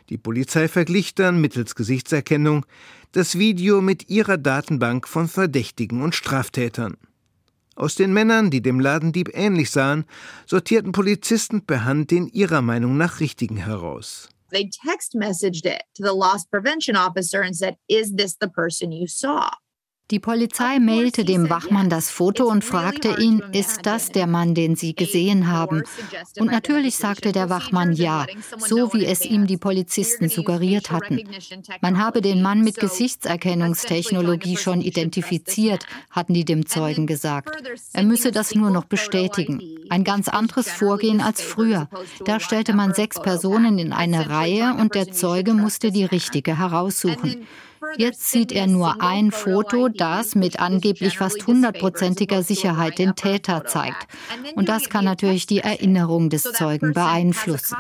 Die 0.09 0.17
Polizei 0.17 0.67
verglich 0.67 1.15
dann 1.15 1.41
mittels 1.41 1.75
Gesichtserkennung 1.75 2.65
das 3.11 3.37
Video 3.37 3.81
mit 3.81 4.09
ihrer 4.09 4.37
Datenbank 4.37 5.07
von 5.07 5.27
Verdächtigen 5.27 6.01
und 6.01 6.15
Straftätern. 6.15 6.97
Aus 7.75 7.95
den 7.95 8.13
Männern, 8.13 8.49
die 8.49 8.61
dem 8.61 8.79
Ladendieb 8.79 9.29
ähnlich 9.33 9.69
sahen, 9.69 10.05
sortierten 10.45 10.93
Polizisten 10.93 11.65
per 11.65 11.85
Hand 11.85 12.09
den 12.11 12.27
ihrer 12.27 12.61
Meinung 12.61 12.97
nach 12.97 13.19
richtigen 13.19 13.57
heraus. 13.57 14.29
They 14.49 14.69
text 14.69 15.13
messaged 15.13 15.65
it 15.65 15.81
to 15.95 16.03
the 16.03 16.15
loss 16.15 16.45
prevention 16.47 16.95
officer 16.95 17.41
and 17.41 17.55
said, 17.55 17.75
"Is 17.87 18.15
this 18.15 18.37
the 18.39 18.47
person 18.47 18.91
you 18.91 19.05
saw?" 19.07 19.51
Die 20.09 20.19
Polizei 20.19 20.79
mailte 20.79 21.25
dem 21.25 21.49
Wachmann 21.49 21.89
das 21.89 22.09
Foto 22.09 22.45
und 22.45 22.63
fragte 22.63 23.19
ihn, 23.19 23.43
ist 23.51 23.85
das 23.85 24.09
der 24.09 24.25
Mann, 24.25 24.55
den 24.55 24.77
Sie 24.77 24.95
gesehen 24.95 25.51
haben? 25.51 25.83
Und 26.39 26.49
natürlich 26.49 26.95
sagte 26.95 27.33
der 27.33 27.49
Wachmann 27.49 27.91
ja, 27.91 28.25
so 28.57 28.93
wie 28.93 29.05
es 29.05 29.25
ihm 29.25 29.47
die 29.47 29.57
Polizisten 29.57 30.29
suggeriert 30.29 30.91
hatten. 30.91 31.23
Man 31.81 31.97
habe 31.97 32.21
den 32.21 32.41
Mann 32.41 32.63
mit 32.63 32.77
Gesichtserkennungstechnologie 32.77 34.55
schon 34.55 34.79
identifiziert, 34.79 35.85
hatten 36.09 36.33
die 36.33 36.45
dem 36.45 36.65
Zeugen 36.67 37.05
gesagt. 37.05 37.61
Er 37.91 38.03
müsse 38.03 38.31
das 38.31 38.55
nur 38.55 38.69
noch 38.69 38.85
bestätigen. 38.85 39.61
Ein 39.89 40.05
ganz 40.05 40.29
anderes 40.29 40.69
Vorgehen 40.69 41.19
als 41.19 41.41
früher. 41.41 41.89
Da 42.23 42.39
stellte 42.39 42.73
man 42.73 42.93
sechs 42.93 43.21
Personen 43.21 43.77
in 43.77 43.91
eine 43.91 44.29
Reihe 44.29 44.73
und 44.79 44.95
der 44.95 45.11
Zeuge 45.11 45.53
musste 45.53 45.91
die 45.91 46.05
richtige 46.05 46.57
heraussuchen. 46.57 47.45
Jetzt 47.95 48.29
sieht 48.31 48.51
er 48.51 48.67
nur 48.67 49.01
ein 49.01 49.31
Foto, 49.31 49.87
das 49.87 50.35
mit 50.35 50.59
angeblich 50.59 51.17
fast 51.17 51.47
hundertprozentiger 51.47 52.43
Sicherheit 52.43 52.99
den 52.99 53.15
Täter 53.15 53.65
zeigt. 53.65 54.07
Und 54.55 54.67
das 54.67 54.89
kann 54.89 55.05
natürlich 55.05 55.45
die 55.47 55.59
Erinnerung 55.59 56.29
des 56.29 56.43
Zeugen 56.43 56.93
beeinflussen. 56.93 57.77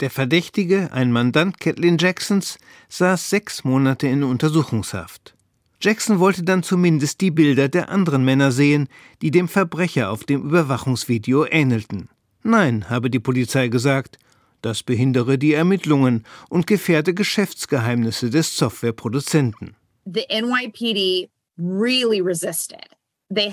Der 0.00 0.10
Verdächtige, 0.10 0.92
ein 0.92 1.12
Mandant 1.12 1.60
Kathleen 1.60 1.98
Jacksons, 1.98 2.58
saß 2.88 3.28
sechs 3.28 3.64
Monate 3.64 4.06
in 4.06 4.22
Untersuchungshaft. 4.22 5.34
Jackson 5.82 6.18
wollte 6.18 6.42
dann 6.42 6.62
zumindest 6.62 7.20
die 7.20 7.30
Bilder 7.30 7.68
der 7.68 7.88
anderen 7.88 8.24
Männer 8.24 8.52
sehen, 8.52 8.88
die 9.22 9.30
dem 9.30 9.48
Verbrecher 9.48 10.10
auf 10.10 10.24
dem 10.24 10.42
Überwachungsvideo 10.42 11.46
ähnelten. 11.46 12.08
Nein, 12.42 12.88
habe 12.88 13.10
die 13.10 13.18
Polizei 13.18 13.68
gesagt, 13.68 14.18
das 14.62 14.82
behindere 14.82 15.38
die 15.38 15.54
Ermittlungen 15.54 16.24
und 16.48 16.66
gefährde 16.66 17.14
Geschäftsgeheimnisse 17.14 18.30
des 18.30 18.56
Softwareproduzenten. 18.56 19.76
The 20.04 20.26
NYPD 20.30 21.30
really 21.58 22.20
resisted. 22.20 22.99
Die 23.32 23.48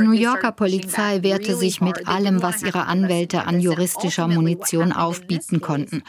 New 0.00 0.12
Yorker 0.12 0.50
Polizei 0.50 1.22
wehrte 1.22 1.54
sich 1.54 1.80
mit 1.80 2.08
allem, 2.08 2.42
was 2.42 2.64
ihre 2.64 2.86
Anwälte 2.86 3.46
an 3.46 3.60
juristischer 3.60 4.26
Munition 4.26 4.92
aufbieten 4.92 5.60
konnten. 5.60 6.02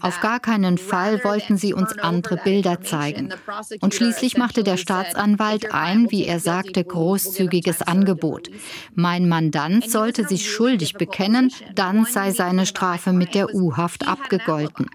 Auf 0.00 0.20
gar 0.20 0.40
keinen 0.40 0.76
Fall 0.76 1.24
wollten 1.24 1.56
sie 1.56 1.72
uns 1.72 1.96
andere 1.96 2.36
Bilder 2.36 2.82
zeigen. 2.82 3.32
Und 3.80 3.94
schließlich 3.94 4.36
machte 4.36 4.62
der 4.62 4.76
Staatsanwalt 4.76 5.72
ein, 5.72 6.10
wie 6.10 6.26
er 6.26 6.38
sagte, 6.38 6.84
großzügiges 6.84 7.80
Angebot. 7.80 8.50
Mein 8.94 9.26
Mandant 9.26 9.90
sollte 9.90 10.28
sich 10.28 10.50
schuldig 10.50 10.94
bekennen, 10.94 11.50
dann 11.74 12.04
sei 12.04 12.30
seine 12.32 12.66
Strafe 12.66 13.14
mit 13.14 13.34
der 13.34 13.54
U-Haft 13.54 14.06
abgegolten. 14.06 14.90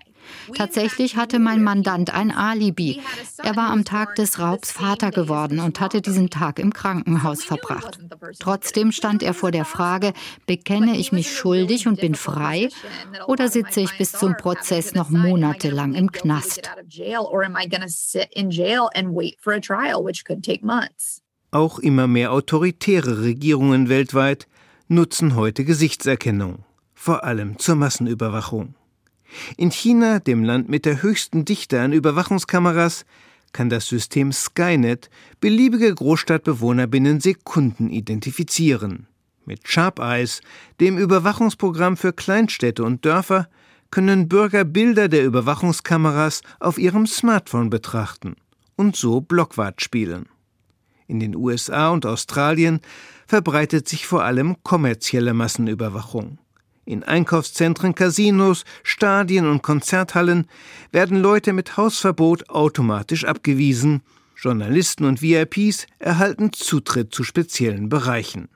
Tatsächlich 0.55 1.15
hatte 1.15 1.39
mein 1.39 1.63
Mandant 1.63 2.13
ein 2.13 2.31
Alibi. 2.31 3.01
Er 3.37 3.55
war 3.55 3.69
am 3.69 3.85
Tag 3.85 4.15
des 4.15 4.39
Raubs 4.39 4.71
Vater 4.71 5.11
geworden 5.11 5.59
und 5.59 5.79
hatte 5.79 6.01
diesen 6.01 6.29
Tag 6.29 6.59
im 6.59 6.73
Krankenhaus 6.73 7.43
verbracht. 7.43 7.99
Trotzdem 8.39 8.91
stand 8.91 9.23
er 9.23 9.33
vor 9.33 9.51
der 9.51 9.65
Frage, 9.65 10.13
bekenne 10.45 10.97
ich 10.97 11.11
mich 11.11 11.35
schuldig 11.35 11.87
und 11.87 11.99
bin 11.99 12.15
frei 12.15 12.69
oder 13.27 13.47
sitze 13.49 13.81
ich 13.81 13.97
bis 13.97 14.11
zum 14.11 14.35
Prozess 14.37 14.93
noch 14.93 15.09
monatelang 15.09 15.93
im 15.93 16.11
Knast? 16.11 16.69
Auch 21.51 21.79
immer 21.79 22.07
mehr 22.07 22.31
autoritäre 22.31 23.21
Regierungen 23.23 23.89
weltweit 23.89 24.47
nutzen 24.87 25.35
heute 25.35 25.65
Gesichtserkennung, 25.65 26.65
vor 26.93 27.23
allem 27.23 27.57
zur 27.59 27.75
Massenüberwachung. 27.75 28.75
In 29.57 29.71
China, 29.71 30.19
dem 30.19 30.43
Land 30.43 30.69
mit 30.69 30.85
der 30.85 31.01
höchsten 31.01 31.45
Dichte 31.45 31.81
an 31.81 31.93
Überwachungskameras, 31.93 33.05
kann 33.53 33.69
das 33.69 33.87
System 33.87 34.31
Skynet 34.31 35.09
beliebige 35.39 35.93
Großstadtbewohner 35.93 36.87
binnen 36.87 37.19
Sekunden 37.19 37.89
identifizieren. 37.89 39.07
Mit 39.45 39.67
Sharp 39.67 39.99
Eyes, 39.99 40.41
dem 40.79 40.97
Überwachungsprogramm 40.97 41.97
für 41.97 42.13
Kleinstädte 42.13 42.83
und 42.83 43.05
Dörfer, 43.05 43.49
können 43.89 44.29
Bürger 44.29 44.63
Bilder 44.63 45.09
der 45.09 45.25
Überwachungskameras 45.25 46.41
auf 46.59 46.77
ihrem 46.77 47.05
Smartphone 47.07 47.69
betrachten 47.69 48.35
und 48.77 48.95
so 48.95 49.19
Blockwart 49.19 49.81
spielen. 49.81 50.27
In 51.07 51.19
den 51.19 51.35
USA 51.35 51.89
und 51.89 52.05
Australien 52.05 52.79
verbreitet 53.27 53.89
sich 53.89 54.07
vor 54.07 54.23
allem 54.23 54.63
kommerzielle 54.63 55.33
Massenüberwachung. 55.33 56.37
In 56.85 57.03
Einkaufszentren, 57.03 57.93
Casinos, 57.93 58.63
Stadien 58.83 59.47
und 59.47 59.61
Konzerthallen 59.61 60.47
werden 60.91 61.21
Leute 61.21 61.53
mit 61.53 61.77
Hausverbot 61.77 62.49
automatisch 62.49 63.25
abgewiesen. 63.25 64.01
Journalisten 64.35 65.05
und 65.05 65.21
VIPs 65.21 65.85
erhalten 65.99 66.51
Zutritt 66.53 67.13
zu 67.13 67.23
speziellen 67.23 67.89
Bereichen. 67.89 68.49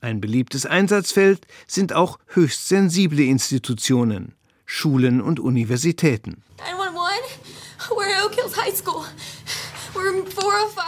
Ein 0.00 0.20
beliebtes 0.20 0.64
Einsatzfeld 0.64 1.46
sind 1.66 1.92
auch 1.92 2.20
höchst 2.28 2.68
sensible 2.68 3.24
Institutionen, 3.24 4.34
Schulen 4.64 5.20
und 5.20 5.40
Universitäten. 5.40 6.44
911, 6.58 7.40
we're 7.90 8.24
Oak 8.24 8.34
Hills 8.36 8.56
High 8.56 8.76
School. 8.76 9.04
We're 9.94 10.24
405. 10.24 10.78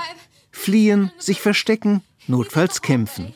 Fliehen, 0.53 1.11
sich 1.19 1.41
verstecken, 1.41 2.03
notfalls 2.29 2.83
kämpfen. 2.83 3.35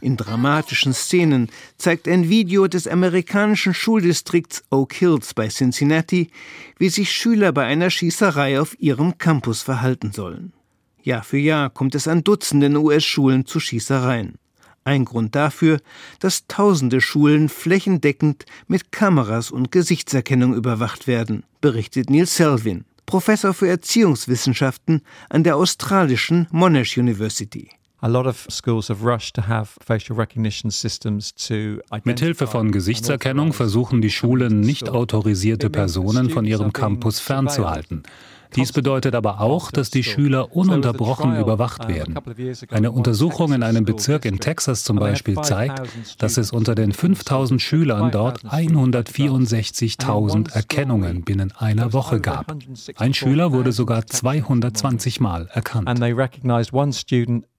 In 0.00 0.16
dramatischen 0.16 0.92
Szenen 0.92 1.48
zeigt 1.78 2.06
ein 2.06 2.28
Video 2.28 2.66
des 2.66 2.86
amerikanischen 2.86 3.72
Schuldistrikts 3.72 4.62
Oak 4.70 4.92
Hills 4.92 5.32
bei 5.32 5.48
Cincinnati, 5.48 6.30
wie 6.78 6.90
sich 6.90 7.10
Schüler 7.10 7.52
bei 7.52 7.64
einer 7.64 7.88
Schießerei 7.88 8.60
auf 8.60 8.78
ihrem 8.78 9.16
Campus 9.16 9.62
verhalten 9.62 10.12
sollen. 10.12 10.52
Jahr 11.02 11.22
für 11.22 11.38
Jahr 11.38 11.70
kommt 11.70 11.94
es 11.94 12.08
an 12.08 12.24
Dutzenden 12.24 12.76
US-Schulen 12.76 13.46
zu 13.46 13.58
Schießereien. 13.58 14.34
Ein 14.84 15.04
Grund 15.04 15.34
dafür, 15.34 15.80
dass 16.20 16.46
tausende 16.46 17.00
Schulen 17.00 17.48
flächendeckend 17.48 18.44
mit 18.68 18.92
Kameras 18.92 19.50
und 19.50 19.72
Gesichtserkennung 19.72 20.54
überwacht 20.54 21.06
werden, 21.06 21.44
berichtet 21.60 22.10
Neil 22.10 22.26
Selvin, 22.26 22.84
Professor 23.06 23.54
für 23.54 23.68
Erziehungswissenschaften 23.68 25.02
an 25.28 25.42
der 25.42 25.56
australischen 25.56 26.46
Monash 26.50 26.98
University. 26.98 27.70
Mithilfe 32.04 32.46
von 32.46 32.70
Gesichtserkennung 32.70 33.54
versuchen 33.54 34.02
die 34.02 34.10
Schulen 34.10 34.60
nicht 34.60 34.90
autorisierte 34.90 35.70
Personen 35.70 36.28
von 36.28 36.44
ihrem 36.44 36.72
Campus 36.72 37.20
fernzuhalten. 37.20 38.02
Dies 38.54 38.72
bedeutet 38.72 39.14
aber 39.14 39.40
auch, 39.40 39.70
dass 39.70 39.90
die 39.90 40.04
Schüler 40.04 40.54
ununterbrochen 40.54 41.36
überwacht 41.36 41.88
werden. 41.88 42.18
Eine 42.70 42.92
Untersuchung 42.92 43.52
in 43.52 43.62
einem 43.62 43.84
Bezirk 43.84 44.24
in 44.24 44.40
Texas 44.40 44.84
zum 44.84 44.98
Beispiel 44.98 45.40
zeigt, 45.40 45.82
dass 46.18 46.36
es 46.36 46.52
unter 46.52 46.74
den 46.74 46.92
5000 46.92 47.60
Schülern 47.60 48.10
dort 48.10 48.44
164.000 48.44 50.52
Erkennungen 50.52 51.22
binnen 51.22 51.52
einer 51.56 51.92
Woche 51.92 52.20
gab. 52.20 52.54
Ein 52.96 53.14
Schüler 53.14 53.52
wurde 53.52 53.72
sogar 53.72 54.06
220 54.06 55.20
Mal 55.20 55.48
erkannt. 55.52 55.88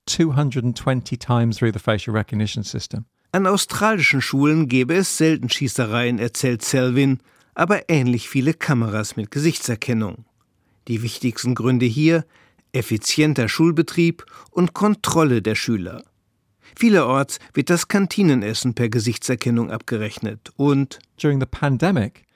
220 0.07 1.17
times 1.17 1.57
through 1.57 1.73
the 1.73 1.79
facial 1.79 2.15
recognition 2.15 2.63
system. 2.63 3.05
An 3.31 3.45
australischen 3.45 4.21
Schulen 4.21 4.67
gäbe 4.67 4.95
es 4.95 5.17
selten 5.17 5.49
Schießereien, 5.49 6.17
erzählt 6.17 6.63
Selvin, 6.63 7.19
aber 7.53 7.89
ähnlich 7.89 8.29
viele 8.29 8.53
Kameras 8.53 9.15
mit 9.15 9.31
Gesichtserkennung. 9.31 10.25
Die 10.87 11.01
wichtigsten 11.01 11.53
Gründe 11.53 11.85
hier 11.85 12.25
effizienter 12.71 13.49
Schulbetrieb 13.49 14.25
und 14.51 14.73
Kontrolle 14.73 15.41
der 15.41 15.55
Schüler. 15.55 16.03
Vielerorts 16.75 17.39
wird 17.53 17.69
das 17.69 17.87
Kantinenessen 17.87 18.75
per 18.75 18.89
Gesichtserkennung 18.89 19.71
abgerechnet 19.71 20.51
und 20.55 20.99
During 21.19 21.39
the 21.39 21.47
pandemic 21.47 22.26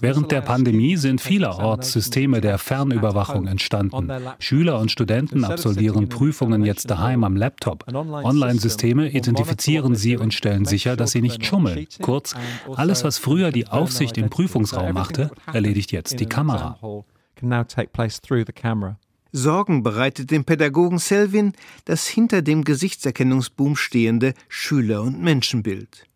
Während 0.00 0.32
der 0.32 0.40
Pandemie 0.40 0.96
sind 0.96 1.20
vielerorts 1.20 1.92
Systeme 1.92 2.40
der 2.40 2.58
Fernüberwachung 2.58 3.46
entstanden. 3.46 4.10
Schüler 4.38 4.78
und 4.80 4.90
Studenten 4.90 5.44
absolvieren 5.44 6.08
Prüfungen 6.08 6.64
jetzt 6.64 6.90
daheim 6.90 7.24
am 7.24 7.36
Laptop. 7.36 7.84
Online-Systeme 7.92 9.10
identifizieren 9.10 9.94
sie 9.94 10.16
und 10.16 10.34
stellen 10.34 10.64
sicher, 10.64 10.96
dass 10.96 11.12
sie 11.12 11.22
nicht 11.22 11.46
schummeln. 11.46 11.86
Kurz, 12.02 12.34
also 12.34 12.74
alles, 12.76 13.04
was 13.04 13.18
früher 13.18 13.52
die 13.52 13.68
Aufsicht 13.68 14.18
im 14.18 14.28
Prüfungsraum 14.28 14.92
machte, 14.92 15.30
erledigt 15.52 15.92
jetzt 15.92 16.18
die 16.20 16.26
Kamera. 16.26 16.78
Sorgen 19.32 19.84
bereitet 19.84 20.32
dem 20.32 20.44
Pädagogen 20.44 20.98
Selvin 20.98 21.52
das 21.84 22.08
hinter 22.08 22.42
dem 22.42 22.64
Gesichtserkennungsboom 22.64 23.76
stehende 23.76 24.34
Schüler- 24.48 25.02
und 25.02 25.20
Menschenbild. 25.20 26.09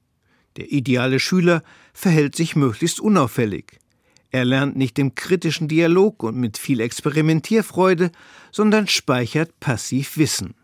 Der 0.56 0.70
ideale 0.70 1.20
Schüler 1.20 1.62
verhält 1.92 2.36
sich 2.36 2.56
möglichst 2.56 3.00
unauffällig. 3.00 3.78
Er 4.30 4.44
lernt 4.44 4.76
nicht 4.76 4.98
im 4.98 5.14
kritischen 5.14 5.68
Dialog 5.68 6.22
und 6.22 6.36
mit 6.36 6.58
viel 6.58 6.80
Experimentierfreude, 6.80 8.10
sondern 8.50 8.88
speichert 8.88 9.60
passiv 9.60 10.16
Wissen. 10.16 10.54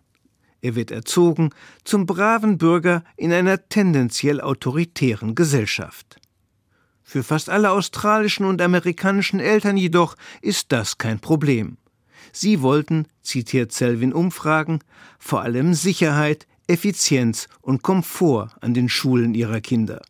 Er 0.60 0.74
wird 0.74 0.90
erzogen 0.90 1.50
zum 1.84 2.06
braven 2.06 2.58
Bürger 2.58 3.04
in 3.16 3.32
einer 3.32 3.68
tendenziell 3.68 4.40
autoritären 4.40 5.34
Gesellschaft. 5.34 6.16
Für 7.02 7.22
fast 7.22 7.48
alle 7.48 7.70
australischen 7.70 8.44
und 8.44 8.60
amerikanischen 8.60 9.40
Eltern 9.40 9.76
jedoch 9.76 10.16
ist 10.42 10.70
das 10.72 10.98
kein 10.98 11.18
Problem. 11.18 11.78
Sie 12.32 12.62
wollten, 12.62 13.06
zitiert 13.22 13.72
Selvin 13.72 14.12
Umfragen, 14.12 14.80
vor 15.18 15.42
allem 15.42 15.74
Sicherheit, 15.74 16.46
Effizienz 16.70 17.48
und 17.60 17.82
Komfort 17.82 18.50
an 18.60 18.74
den 18.74 18.88
Schulen 18.88 19.34
ihrer 19.34 19.60
Kinder. 19.60 20.00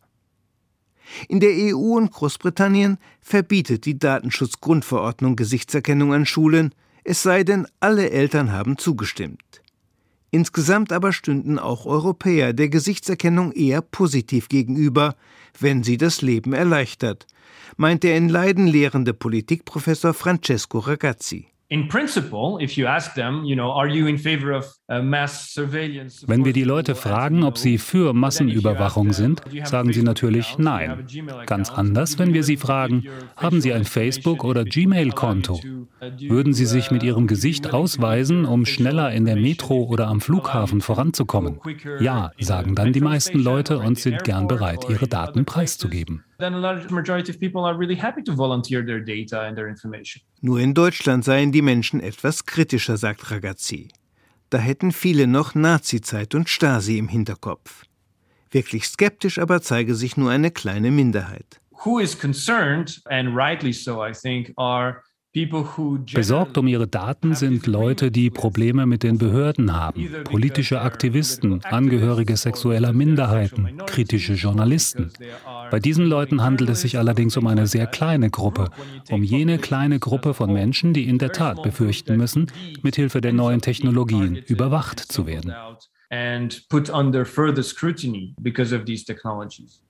In 1.27 1.39
der 1.39 1.51
EU 1.51 1.97
und 1.97 2.11
Großbritannien 2.11 2.97
verbietet 3.19 3.85
die 3.85 3.97
Datenschutzgrundverordnung 3.97 5.35
Gesichtserkennung 5.35 6.13
an 6.13 6.25
Schulen, 6.25 6.73
es 7.03 7.23
sei 7.23 7.43
denn, 7.43 7.67
alle 7.79 8.11
Eltern 8.11 8.51
haben 8.51 8.77
zugestimmt. 8.77 9.61
Insgesamt 10.29 10.93
aber 10.93 11.11
stünden 11.11 11.59
auch 11.59 11.85
Europäer 11.85 12.53
der 12.53 12.69
Gesichtserkennung 12.69 13.51
eher 13.51 13.81
positiv 13.81 14.47
gegenüber, 14.47 15.15
wenn 15.59 15.83
sie 15.83 15.97
das 15.97 16.21
Leben 16.21 16.53
erleichtert, 16.53 17.27
meint 17.75 18.03
der 18.03 18.15
in 18.15 18.29
Leiden 18.29 18.67
lehrende 18.67 19.13
Politikprofessor 19.13 20.13
Francesco 20.13 20.79
Ragazzi. 20.79 21.47
Wenn 26.27 26.45
wir 26.45 26.51
die 26.51 26.63
Leute 26.65 26.95
fragen, 26.95 27.43
ob 27.45 27.57
sie 27.57 27.77
für 27.77 28.11
Massenüberwachung 28.13 29.13
sind, 29.13 29.41
sagen 29.63 29.93
sie 29.93 30.03
natürlich 30.03 30.57
nein. 30.57 31.05
Ganz 31.45 31.69
anders, 31.69 32.19
wenn 32.19 32.33
wir 32.33 32.43
sie 32.43 32.57
fragen, 32.57 33.05
haben 33.37 33.61
sie 33.61 33.71
ein 33.71 33.85
Facebook- 33.85 34.43
oder 34.43 34.65
Gmail-Konto? 34.65 35.61
Würden 36.19 36.53
sie 36.53 36.65
sich 36.65 36.91
mit 36.91 37.03
ihrem 37.03 37.25
Gesicht 37.27 37.73
ausweisen, 37.73 38.43
um 38.43 38.65
schneller 38.65 39.13
in 39.13 39.23
der 39.23 39.37
Metro 39.37 39.83
oder 39.83 40.09
am 40.09 40.19
Flughafen 40.19 40.81
voranzukommen? 40.81 41.61
Ja, 42.01 42.31
sagen 42.37 42.75
dann 42.75 42.91
die 42.91 42.99
meisten 42.99 43.39
Leute 43.39 43.79
und 43.79 43.97
sind 43.97 44.25
gern 44.25 44.49
bereit, 44.49 44.89
ihre 44.89 45.07
Daten 45.07 45.45
preiszugeben. 45.45 46.25
Nur 50.41 50.59
in 50.59 50.73
Deutschland 50.73 51.23
seien 51.23 51.51
die 51.51 51.61
Menschen 51.61 51.99
etwas 51.99 52.45
kritischer, 52.45 52.97
sagt 52.97 53.31
Ragazzi. 53.31 53.89
Da 54.49 54.57
hätten 54.57 54.91
viele 54.91 55.27
noch 55.27 55.55
Nazizeit 55.55 56.35
und 56.35 56.49
Stasi 56.49 56.97
im 56.97 57.07
Hinterkopf. 57.07 57.85
Wirklich 58.51 58.85
skeptisch 58.85 59.39
aber 59.39 59.61
zeige 59.61 59.95
sich 59.95 60.17
nur 60.17 60.29
eine 60.29 60.51
kleine 60.51 60.91
Minderheit. 60.91 61.61
Who 61.85 61.99
is 61.99 62.19
concerned, 62.19 63.01
and 63.05 63.35
rightly 63.35 63.71
so, 63.71 64.05
I 64.05 64.11
think, 64.11 64.51
are 64.57 65.01
Besorgt 65.33 66.57
um 66.57 66.67
ihre 66.67 66.87
Daten 66.87 67.35
sind 67.35 67.65
Leute, 67.65 68.11
die 68.11 68.29
Probleme 68.29 68.85
mit 68.85 69.01
den 69.01 69.17
Behörden 69.17 69.73
haben, 69.73 70.09
politische 70.25 70.81
Aktivisten, 70.81 71.63
Angehörige 71.63 72.35
sexueller 72.35 72.91
Minderheiten, 72.91 73.77
kritische 73.85 74.33
Journalisten. 74.33 75.09
Bei 75.69 75.79
diesen 75.79 76.05
Leuten 76.05 76.43
handelt 76.43 76.71
es 76.71 76.81
sich 76.81 76.97
allerdings 76.97 77.37
um 77.37 77.47
eine 77.47 77.65
sehr 77.65 77.87
kleine 77.87 78.29
Gruppe, 78.29 78.71
um 79.09 79.23
jene 79.23 79.57
kleine 79.57 79.99
Gruppe 79.99 80.33
von 80.33 80.51
Menschen, 80.51 80.93
die 80.93 81.07
in 81.07 81.17
der 81.17 81.31
Tat 81.31 81.63
befürchten 81.63 82.17
müssen, 82.17 82.51
mithilfe 82.81 83.21
der 83.21 83.31
neuen 83.31 83.61
Technologien 83.61 84.35
überwacht 84.35 84.99
zu 84.99 85.27
werden. 85.27 85.53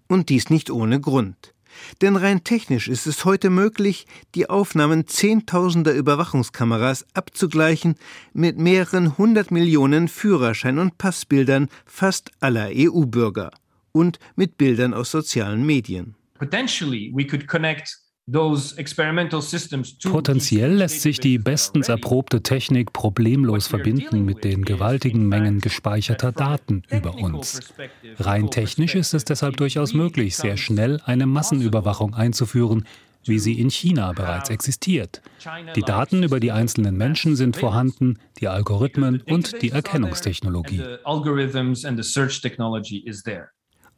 Und 0.07 0.29
dies 0.29 0.49
nicht 0.51 0.69
ohne 0.69 0.99
Grund. 0.99 1.55
Denn 2.01 2.15
rein 2.15 2.43
technisch 2.43 2.87
ist 2.87 3.07
es 3.07 3.25
heute 3.25 3.49
möglich, 3.49 4.05
die 4.35 4.49
Aufnahmen 4.49 5.07
zehntausender 5.07 5.93
Überwachungskameras 5.93 7.05
abzugleichen 7.13 7.95
mit 8.33 8.57
mehreren 8.57 9.17
hundert 9.17 9.51
Millionen 9.51 10.07
Führerschein- 10.07 10.79
und 10.79 10.97
Passbildern 10.97 11.69
fast 11.85 12.31
aller 12.39 12.69
EU-Bürger 12.73 13.51
und 13.91 14.19
mit 14.35 14.57
Bildern 14.57 14.93
aus 14.93 15.11
sozialen 15.11 15.65
Medien. 15.65 16.15
Potentially 16.39 17.11
we 17.13 17.25
could 17.25 17.47
connect 17.47 18.01
Potenziell 20.03 20.73
lässt 20.73 21.01
sich 21.01 21.19
die 21.19 21.37
bestens 21.39 21.89
erprobte 21.89 22.43
Technik 22.43 22.93
problemlos 22.93 23.67
verbinden 23.67 24.23
mit 24.25 24.43
den 24.43 24.63
gewaltigen 24.63 25.27
Mengen 25.27 25.59
gespeicherter 25.59 26.31
Daten 26.31 26.83
über 26.89 27.15
uns. 27.15 27.73
Rein 28.19 28.51
technisch 28.51 28.95
ist 28.95 29.13
es 29.13 29.25
deshalb 29.25 29.57
durchaus 29.57 29.93
möglich, 29.93 30.37
sehr 30.37 30.57
schnell 30.57 31.01
eine 31.05 31.25
Massenüberwachung 31.25 32.13
einzuführen, 32.13 32.85
wie 33.25 33.39
sie 33.39 33.59
in 33.59 33.69
China 33.69 34.13
bereits 34.13 34.49
existiert. 34.49 35.21
Die 35.75 35.81
Daten 35.81 36.23
über 36.23 36.39
die 36.39 36.51
einzelnen 36.51 36.95
Menschen 36.97 37.35
sind 37.35 37.57
vorhanden, 37.57 38.19
die 38.39 38.47
Algorithmen 38.47 39.21
und 39.29 39.61
die 39.61 39.69
Erkennungstechnologie. 39.71 40.83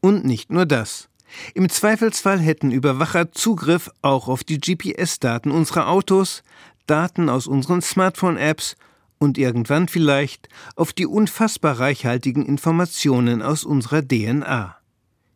Und 0.02 0.26
nicht 0.26 0.52
nur 0.52 0.66
das. 0.66 1.10
Im 1.54 1.70
Zweifelsfall 1.70 2.40
hätten 2.40 2.72
Überwacher 2.72 3.32
Zugriff 3.32 3.90
auch 4.02 4.28
auf 4.28 4.44
die 4.44 4.60
GPS-Daten 4.60 5.52
unserer 5.52 5.88
Autos, 5.88 6.44
Daten 6.88 7.30
aus 7.30 7.48
unseren 7.48 7.82
Smartphone-Apps 7.82 8.76
und 9.18 9.38
irgendwann 9.38 9.88
vielleicht 9.88 10.50
auf 10.76 10.94
die 10.94 11.06
unfassbar 11.06 11.80
reichhaltigen 11.80 12.46
Informationen 12.46 13.42
aus 13.42 13.64
unserer 13.64 14.02
DNA. 14.02 14.76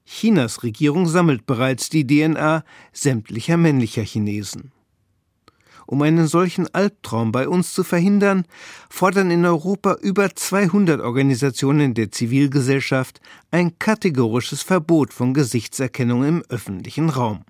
Chinas 0.06 0.64
Regierung 0.64 1.08
sammelt 1.08 1.46
bereits 1.46 1.90
die 1.90 2.06
DNA 2.06 2.64
sämtlicher 2.94 3.58
männlicher 3.58 4.04
Chinesen. 4.04 4.72
Um 5.88 6.02
einen 6.02 6.28
solchen 6.28 6.68
Albtraum 6.74 7.32
bei 7.32 7.48
uns 7.48 7.72
zu 7.72 7.82
verhindern, 7.86 8.44
fordern 8.90 9.32
in 9.32 9.46
Europa 9.46 9.96
über 10.02 10.36
200 10.36 11.00
Organisationen 11.00 11.94
der 11.94 12.12
Zivilgesellschaft 12.12 13.22
ein 13.52 13.80
kategorisches 13.80 14.64
Verbot 14.64 15.14
von 15.14 15.34
Gesichtserkennung 15.34 16.26
im 16.26 16.44
öffentlichen 16.50 17.10
Raum. 17.10 17.46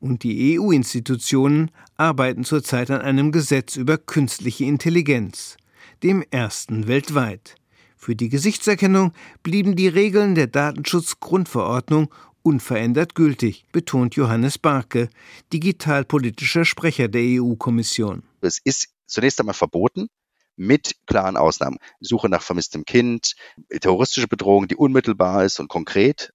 Und 0.00 0.24
die 0.24 0.58
EU-Institutionen 0.58 1.70
arbeiten 1.96 2.42
zurzeit 2.42 2.90
an 2.90 3.02
einem 3.02 3.30
Gesetz 3.30 3.76
über 3.76 3.98
künstliche 3.98 4.64
Intelligenz, 4.64 5.56
dem 6.02 6.24
ersten 6.32 6.88
weltweit. 6.88 7.54
Für 7.96 8.16
die 8.16 8.28
Gesichtserkennung 8.28 9.12
blieben 9.44 9.76
die 9.76 9.88
Regeln 9.88 10.34
der 10.34 10.48
Datenschutzgrundverordnung 10.48 12.12
unverändert 12.46 13.16
gültig, 13.16 13.66
betont 13.72 14.14
Johannes 14.14 14.56
Barke, 14.56 15.08
digitalpolitischer 15.52 16.64
Sprecher 16.64 17.08
der 17.08 17.42
EU-Kommission. 17.42 18.22
Es 18.40 18.60
ist 18.62 18.88
zunächst 19.06 19.40
einmal 19.40 19.54
verboten, 19.54 20.06
mit 20.54 20.94
klaren 21.06 21.36
Ausnahmen. 21.36 21.78
Suche 22.00 22.28
nach 22.28 22.42
vermisstem 22.42 22.84
Kind, 22.84 23.34
terroristische 23.80 24.28
Bedrohung, 24.28 24.68
die 24.68 24.76
unmittelbar 24.76 25.44
ist 25.44 25.60
und 25.60 25.68
konkret, 25.68 26.32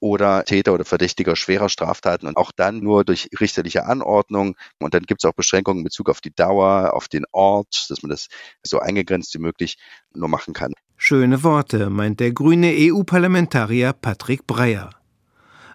oder 0.00 0.44
Täter 0.44 0.74
oder 0.74 0.84
Verdächtiger 0.84 1.36
schwerer 1.36 1.68
Straftaten 1.68 2.26
und 2.26 2.36
auch 2.36 2.50
dann 2.50 2.80
nur 2.80 3.04
durch 3.04 3.28
richterliche 3.38 3.84
Anordnung. 3.84 4.56
Und 4.80 4.94
dann 4.94 5.02
gibt 5.04 5.22
es 5.22 5.30
auch 5.30 5.34
Beschränkungen 5.34 5.78
in 5.78 5.84
Bezug 5.84 6.10
auf 6.10 6.20
die 6.20 6.34
Dauer, 6.34 6.94
auf 6.94 7.06
den 7.06 7.24
Ort, 7.30 7.86
dass 7.88 8.02
man 8.02 8.10
das 8.10 8.26
so 8.64 8.80
eingegrenzt 8.80 9.32
wie 9.34 9.38
möglich 9.38 9.78
nur 10.12 10.28
machen 10.28 10.54
kann. 10.54 10.72
Schöne 10.96 11.44
Worte, 11.44 11.88
meint 11.88 12.18
der 12.18 12.32
grüne 12.32 12.72
EU-Parlamentarier 12.74 13.92
Patrick 13.92 14.46
Breyer. 14.46 14.90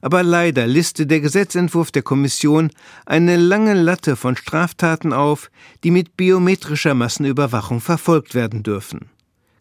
Aber 0.02 0.24
leider 0.24 0.68
liste 0.68 1.08
der 1.08 1.22
Gesetzentwurf 1.22 1.92
der 1.92 2.04
Kommission 2.04 2.72
eine 3.06 3.38
lange 3.38 3.74
Latte 3.74 4.16
von 4.16 4.36
Straftaten 4.36 5.14
auf, 5.14 5.50
die 5.84 5.92
mit 5.92 6.18
biometrischer 6.18 6.94
Massenüberwachung 6.94 7.82
verfolgt 7.82 8.36
werden 8.36 8.64
dürfen. 8.64 9.10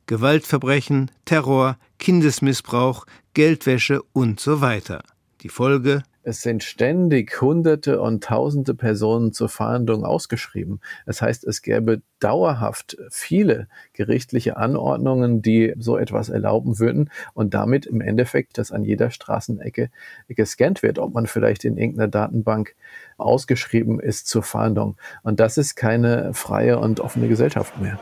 Gewaltverbrechen, 0.06 1.10
Terror, 1.24 1.76
Kindesmissbrauch, 1.98 3.06
Geldwäsche 3.34 4.02
und 4.12 4.38
so 4.40 4.60
weiter. 4.60 5.02
Die 5.42 5.48
Folge 5.48 6.02
es 6.26 6.42
sind 6.42 6.64
ständig 6.64 7.40
Hunderte 7.40 8.00
und 8.00 8.24
Tausende 8.24 8.74
Personen 8.74 9.32
zur 9.32 9.48
Fahndung 9.48 10.04
ausgeschrieben. 10.04 10.80
Das 11.06 11.22
heißt, 11.22 11.44
es 11.44 11.62
gäbe 11.62 12.02
dauerhaft 12.18 12.96
viele 13.10 13.68
gerichtliche 13.92 14.56
Anordnungen, 14.56 15.40
die 15.40 15.72
so 15.78 15.96
etwas 15.96 16.28
erlauben 16.28 16.80
würden 16.80 17.10
und 17.32 17.54
damit 17.54 17.86
im 17.86 18.00
Endeffekt, 18.00 18.58
dass 18.58 18.72
an 18.72 18.84
jeder 18.84 19.12
Straßenecke 19.12 19.88
gescannt 20.28 20.82
wird, 20.82 20.98
ob 20.98 21.14
man 21.14 21.28
vielleicht 21.28 21.64
in 21.64 21.78
irgendeiner 21.78 22.08
Datenbank 22.08 22.74
ausgeschrieben 23.18 24.00
ist 24.00 24.26
zur 24.26 24.42
Fahndung. 24.42 24.96
Und 25.22 25.38
das 25.38 25.58
ist 25.58 25.76
keine 25.76 26.34
freie 26.34 26.80
und 26.80 26.98
offene 26.98 27.28
Gesellschaft 27.28 27.80
mehr. 27.80 28.00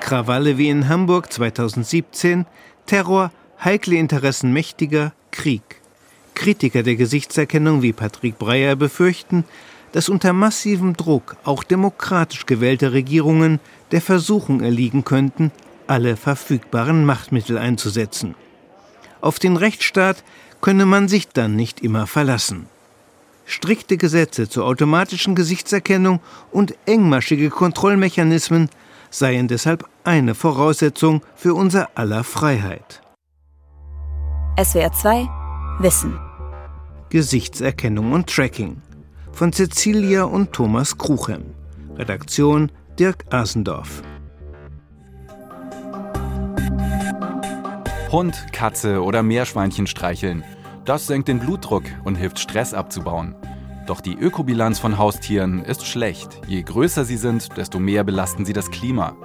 Krawalle 0.00 0.56
wie 0.56 0.70
in 0.70 0.88
Hamburg 0.88 1.30
2017, 1.30 2.46
Terror, 2.86 3.30
heikle 3.64 3.96
Interessen 3.96 4.52
Mächtiger, 4.52 5.12
Krieg. 5.30 5.62
Kritiker 6.34 6.82
der 6.82 6.96
Gesichtserkennung 6.96 7.82
wie 7.82 7.92
Patrick 7.92 8.38
Breyer 8.38 8.74
befürchten, 8.74 9.44
dass 9.92 10.08
unter 10.08 10.32
massivem 10.32 10.96
Druck 10.96 11.36
auch 11.44 11.62
demokratisch 11.62 12.46
gewählte 12.46 12.92
Regierungen 12.92 13.60
der 13.92 14.00
Versuchung 14.00 14.62
erliegen 14.62 15.04
könnten, 15.04 15.52
alle 15.86 16.16
verfügbaren 16.16 17.04
Machtmittel 17.04 17.58
einzusetzen. 17.58 18.34
Auf 19.20 19.38
den 19.38 19.56
Rechtsstaat 19.56 20.24
könne 20.60 20.86
man 20.86 21.06
sich 21.06 21.28
dann 21.28 21.54
nicht 21.54 21.80
immer 21.80 22.06
verlassen. 22.06 22.66
Strikte 23.44 23.96
Gesetze 23.96 24.48
zur 24.48 24.64
automatischen 24.64 25.34
Gesichtserkennung 25.34 26.20
und 26.50 26.74
engmaschige 26.86 27.50
Kontrollmechanismen 27.50 28.70
seien 29.10 29.46
deshalb 29.46 29.88
eine 30.04 30.34
Voraussetzung 30.34 31.22
für 31.36 31.54
unser 31.54 31.90
aller 31.94 32.24
Freiheit. 32.24 33.02
SWR 34.60 34.92
2 34.92 35.30
Wissen 35.78 36.20
Gesichtserkennung 37.08 38.12
und 38.12 38.28
Tracking 38.28 38.82
von 39.32 39.50
Cecilia 39.50 40.24
und 40.24 40.52
Thomas 40.52 40.98
Kruchem. 40.98 41.54
Redaktion 41.96 42.70
Dirk 42.98 43.24
Asendorf. 43.30 44.02
Hund, 48.10 48.44
Katze 48.52 49.02
oder 49.02 49.22
Meerschweinchen 49.22 49.86
streicheln. 49.86 50.44
Das 50.84 51.06
senkt 51.06 51.28
den 51.28 51.38
Blutdruck 51.38 51.84
und 52.04 52.16
hilft 52.16 52.38
Stress 52.38 52.74
abzubauen. 52.74 53.34
Doch 53.86 54.02
die 54.02 54.18
Ökobilanz 54.18 54.78
von 54.78 54.98
Haustieren 54.98 55.64
ist 55.64 55.86
schlecht. 55.86 56.42
Je 56.46 56.60
größer 56.60 57.06
sie 57.06 57.16
sind, 57.16 57.56
desto 57.56 57.78
mehr 57.78 58.04
belasten 58.04 58.44
sie 58.44 58.52
das 58.52 58.70
Klima. 58.70 59.16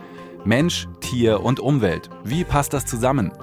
Mensch, 0.45 0.87
Tier 1.01 1.43
und 1.43 1.59
Umwelt. 1.59 2.09
Wie 2.23 2.45
passt 2.45 2.71
das 2.71 2.85
zusammen? 2.85 3.33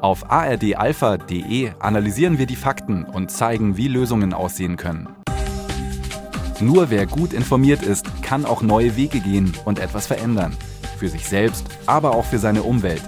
Auf 0.00 0.30
ardalpha.de 0.30 1.72
analysieren 1.78 2.38
wir 2.38 2.46
die 2.46 2.56
Fakten 2.56 3.04
und 3.04 3.30
zeigen, 3.30 3.76
wie 3.76 3.88
Lösungen 3.88 4.32
aussehen 4.32 4.76
können. 4.76 5.08
Nur 6.60 6.90
wer 6.90 7.06
gut 7.06 7.32
informiert 7.32 7.82
ist, 7.82 8.22
kann 8.22 8.44
auch 8.44 8.62
neue 8.62 8.96
Wege 8.96 9.20
gehen 9.20 9.52
und 9.64 9.78
etwas 9.78 10.06
verändern. 10.06 10.56
Für 10.98 11.08
sich 11.08 11.28
selbst, 11.28 11.66
aber 11.86 12.14
auch 12.14 12.24
für 12.24 12.38
seine 12.38 12.62
Umwelt. 12.62 13.02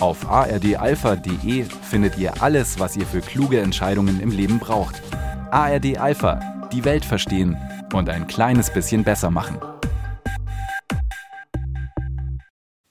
Auf 0.00 0.30
ardalpha.de 0.30 1.64
findet 1.82 2.18
ihr 2.18 2.42
alles, 2.42 2.78
was 2.78 2.96
ihr 2.96 3.06
für 3.06 3.20
kluge 3.20 3.60
Entscheidungen 3.60 4.20
im 4.20 4.30
Leben 4.30 4.58
braucht. 4.58 5.02
ARD 5.50 5.98
Alpha 5.98 6.40
die 6.72 6.84
Welt 6.84 7.04
verstehen 7.04 7.56
und 7.92 8.08
ein 8.08 8.26
kleines 8.26 8.72
bisschen 8.72 9.04
besser 9.04 9.30
machen. 9.30 9.58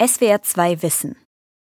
SWR 0.01 0.41
2 0.41 0.81
Wissen. 0.81 1.22